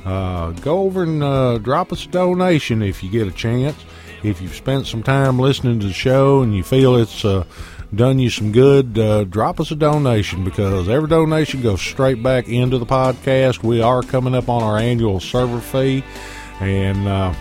Uh, 0.06 0.52
go 0.52 0.82
over 0.82 1.04
and 1.04 1.24
uh, 1.24 1.58
drop 1.60 1.92
us 1.92 2.06
a 2.06 2.10
donation 2.10 2.82
if 2.82 3.04
you 3.04 3.10
get 3.10 3.28
a 3.28 3.32
chance. 3.32 3.78
If 4.22 4.42
you've 4.42 4.56
spent 4.56 4.86
some 4.86 5.04
time 5.04 5.40
listening 5.40 5.80
to 5.80 5.88
the 5.88 5.94
show 5.94 6.42
and 6.42 6.56
you 6.56 6.64
feel 6.64 6.96
it's 6.96 7.26
uh, 7.26 7.46
done 7.94 8.20
you 8.20 8.30
some 8.30 8.52
good, 8.52 8.98
uh, 8.98 9.24
drop 9.26 9.60
us 9.60 9.72
a 9.72 9.76
donation 9.76 10.44
because 10.44 10.90
every 10.90 11.10
donation 11.10 11.62
goes 11.62 11.82
straight 11.82 12.22
back 12.22 12.48
into 12.48 12.78
the 12.78 12.86
podcast. 12.86 13.64
We 13.64 13.82
are 13.82 14.02
coming 14.02 14.36
up 14.36 14.50
on 14.50 14.64
our 14.64 14.78
annual 14.78 15.20
server 15.20 15.60
fee, 15.60 16.04
and 16.60 17.08
uh, 17.08 17.34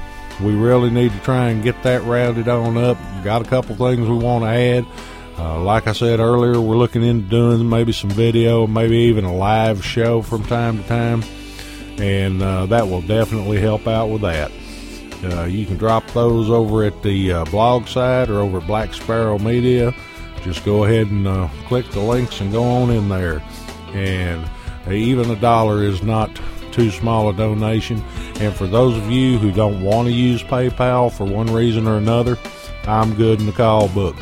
we 0.43 0.55
really 0.55 0.90
need 0.90 1.12
to 1.12 1.18
try 1.20 1.49
and 1.49 1.62
get 1.62 1.82
that 1.82 2.03
rounded 2.05 2.49
on 2.49 2.76
up. 2.76 2.97
Got 3.24 3.43
a 3.43 3.49
couple 3.49 3.76
things 3.76 4.09
we 4.09 4.16
want 4.16 4.45
to 4.45 4.49
add. 4.49 4.86
Uh, 5.38 5.62
like 5.62 5.86
I 5.86 5.93
said 5.93 6.20
earlier, 6.20 6.61
we're 6.61 6.76
looking 6.76 7.03
into 7.03 7.28
doing 7.28 7.68
maybe 7.68 7.93
some 7.93 8.11
video, 8.11 8.66
maybe 8.66 8.97
even 8.97 9.24
a 9.24 9.34
live 9.34 9.84
show 9.84 10.22
from 10.22 10.45
time 10.45 10.82
to 10.82 10.88
time, 10.88 11.22
and 11.99 12.43
uh, 12.43 12.66
that 12.66 12.86
will 12.86 13.03
definitely 13.03 13.61
help 13.61 13.86
out 13.86 14.09
with 14.09 14.22
that. 14.22 14.53
Uh, 15.24 15.45
you 15.45 15.64
can 15.64 15.78
drop 15.78 16.07
those 16.09 16.51
over 16.51 16.84
at 16.84 17.03
the 17.03 17.32
uh, 17.32 17.45
blog 17.47 17.86
site 17.86 18.28
or 18.28 18.40
over 18.40 18.59
at 18.59 18.66
Black 18.66 18.93
Sparrow 18.93 19.38
Media 19.38 19.95
just 20.43 20.64
go 20.64 20.84
ahead 20.84 21.07
and 21.09 21.26
uh, 21.26 21.49
click 21.66 21.88
the 21.90 22.01
links 22.01 22.40
and 22.40 22.51
go 22.51 22.64
on 22.64 22.90
in 22.90 23.09
there. 23.09 23.43
And 23.93 24.49
even 24.90 25.30
a 25.30 25.36
dollar 25.36 25.84
is 25.84 26.03
not 26.03 26.30
too 26.72 26.90
small 26.90 27.28
a 27.28 27.32
donation. 27.32 28.02
And 28.40 28.54
for 28.54 28.66
those 28.66 28.96
of 28.96 29.10
you 29.10 29.38
who 29.38 29.52
don't 29.52 29.82
want 29.82 30.08
to 30.08 30.12
use 30.12 30.42
PayPal 30.42 31.12
for 31.12 31.24
one 31.24 31.52
reason 31.52 31.86
or 31.86 31.96
another, 31.96 32.38
I'm 32.84 33.14
good 33.14 33.40
in 33.40 33.46
the 33.46 33.52
call 33.52 33.88
book. 33.88 34.16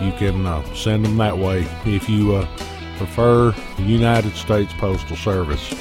You 0.00 0.12
can 0.12 0.44
uh, 0.44 0.62
send 0.74 1.04
them 1.04 1.16
that 1.18 1.38
way 1.38 1.66
if 1.84 2.08
you 2.08 2.34
uh, 2.34 2.46
prefer 2.96 3.52
the 3.76 3.82
United 3.82 4.34
States 4.34 4.72
Postal 4.74 5.16
Service. 5.16 5.72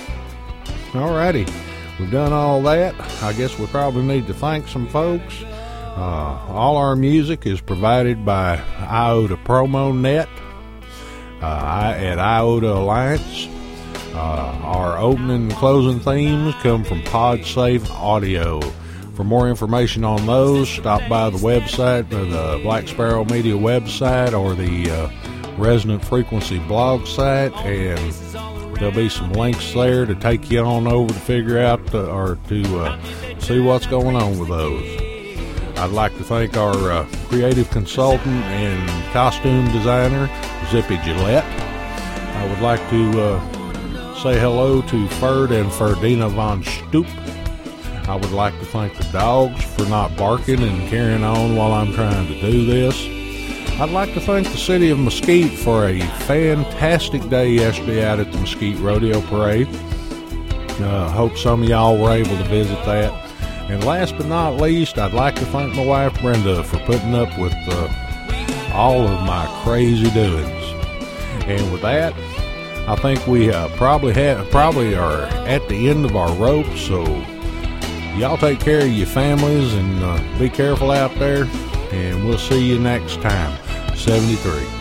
Alrighty, 0.92 1.52
we've 2.00 2.12
done 2.12 2.32
all 2.32 2.62
that. 2.64 2.96
I 3.24 3.34
guess 3.34 3.58
we 3.58 3.66
probably 3.68 4.04
need 4.04 4.28
to 4.28 4.34
thank 4.34 4.68
some 4.68 4.88
folks. 4.88 5.44
Uh, 5.44 6.46
all 6.48 6.78
our 6.78 6.96
music 6.96 7.46
is 7.46 7.60
provided 7.60 8.24
by 8.26 8.58
IODA 8.78 9.44
Promo 9.44 9.98
Net 9.98 10.30
uh, 11.42 11.94
at 11.98 12.18
IODA 12.18 12.78
Alliance. 12.78 13.48
Uh, 14.14 14.60
our 14.64 14.98
opening 14.98 15.44
and 15.44 15.54
closing 15.54 16.00
themes 16.00 16.54
come 16.62 16.84
from 16.84 17.02
PodSafe 17.04 17.90
Audio. 17.92 18.60
For 19.16 19.24
more 19.24 19.50
information 19.50 20.04
on 20.04 20.26
those, 20.26 20.70
stop 20.70 21.08
by 21.10 21.30
the 21.30 21.38
website, 21.38 22.10
the 22.10 22.60
Black 22.64 22.88
Sparrow 22.88 23.24
Media 23.26 23.54
website, 23.54 24.38
or 24.38 24.54
the 24.56 24.90
uh, 24.90 25.58
Resonant 25.58 26.04
Frequency 26.04 26.60
blog 26.60 27.06
site, 27.06 27.54
and 27.58 28.14
there'll 28.76 28.96
be 28.96 29.10
some 29.10 29.32
links 29.34 29.74
there 29.74 30.06
to 30.06 30.16
take 30.16 30.50
you 30.50 30.60
on 30.60 30.88
over 30.88 31.14
to 31.14 31.20
figure 31.20 31.60
out 31.60 31.94
uh, 31.94 32.08
or 32.08 32.38
to 32.48 32.80
uh, 32.80 33.40
see 33.40 33.60
what's 33.60 33.86
going 33.86 34.16
on 34.16 34.40
with 34.40 34.50
those. 34.50 35.02
I'd 35.78 35.92
like 35.92 36.16
to 36.18 36.24
thank 36.24 36.58
our 36.58 36.92
uh, 36.92 37.08
creative 37.28 37.70
consultant 37.70 38.44
and 38.46 39.14
costume 39.14 39.72
designer, 39.72 40.30
Zippy 40.70 40.98
Gillette. 40.98 41.46
I 41.46 42.48
would 42.48 42.62
like 42.62 42.80
to 42.90 43.22
uh, 43.22 43.61
say 44.22 44.40
hello 44.40 44.84
to 44.84 45.08
Ferd 45.08 45.52
and 45.52 45.72
Ferdina 45.72 46.30
von 46.30 46.64
Stoop. 46.64 47.08
I 48.08 48.16
would 48.16 48.30
like 48.30 48.54
to 48.60 48.66
thank 48.68 48.96
the 48.96 49.04
dogs 49.06 49.64
for 49.64 49.84
not 49.86 50.16
barking 50.16 50.62
and 50.62 50.88
carrying 50.90 51.24
on 51.24 51.56
while 51.56 51.74
I'm 51.74 51.92
trying 51.94 52.28
to 52.28 52.40
do 52.40 52.64
this. 52.64 52.96
I'd 53.80 53.90
like 53.90 54.14
to 54.14 54.22
thank 54.22 54.48
the 54.52 54.60
city 54.60 54.92
of 54.92 55.00
Mesquite 55.00 55.58
for 55.58 55.88
a 55.88 56.00
fantastic 56.28 57.28
day 57.30 57.50
yesterday 57.50 58.06
out 58.06 58.20
at 58.20 58.32
the 58.32 58.38
Mesquite 58.38 58.78
Rodeo 58.78 59.22
Parade. 59.22 59.68
Uh, 60.80 61.10
hope 61.10 61.36
some 61.36 61.64
of 61.64 61.70
y'all 61.70 61.98
were 61.98 62.12
able 62.12 62.38
to 62.38 62.44
visit 62.44 62.78
that. 62.86 63.12
And 63.72 63.84
last 63.84 64.16
but 64.18 64.28
not 64.28 64.58
least, 64.58 65.00
I'd 65.00 65.14
like 65.14 65.34
to 65.38 65.46
thank 65.48 65.74
my 65.74 65.84
wife 65.84 66.22
Brenda 66.22 66.64
for 66.64 66.78
putting 66.82 67.16
up 67.16 67.36
with 67.40 67.56
uh, 67.68 68.72
all 68.72 69.08
of 69.08 69.26
my 69.26 69.48
crazy 69.64 70.12
doings. 70.12 70.48
And 71.48 71.72
with 71.72 71.82
that, 71.82 72.14
I 72.92 72.96
think 72.98 73.26
we 73.26 73.50
uh, 73.50 73.70
probably 73.78 74.12
have 74.16 74.52
probably 74.52 74.96
are 74.96 75.22
at 75.48 75.66
the 75.70 75.90
end 75.90 76.04
of 76.04 76.18
our 76.18 76.36
rope. 76.36 76.68
So 76.76 77.06
y'all 78.18 78.38
take 78.38 78.60
care 78.60 78.82
of 78.82 78.92
your 78.92 79.08
families 79.08 79.74
and 79.74 80.04
uh, 80.04 80.22
be 80.38 80.50
careful 80.50 80.92
out 80.92 81.16
there. 81.16 81.46
And 81.94 82.28
we'll 82.28 82.38
see 82.38 82.68
you 82.68 82.80
next 82.80 83.22
time. 83.22 83.58
73. 83.96 84.81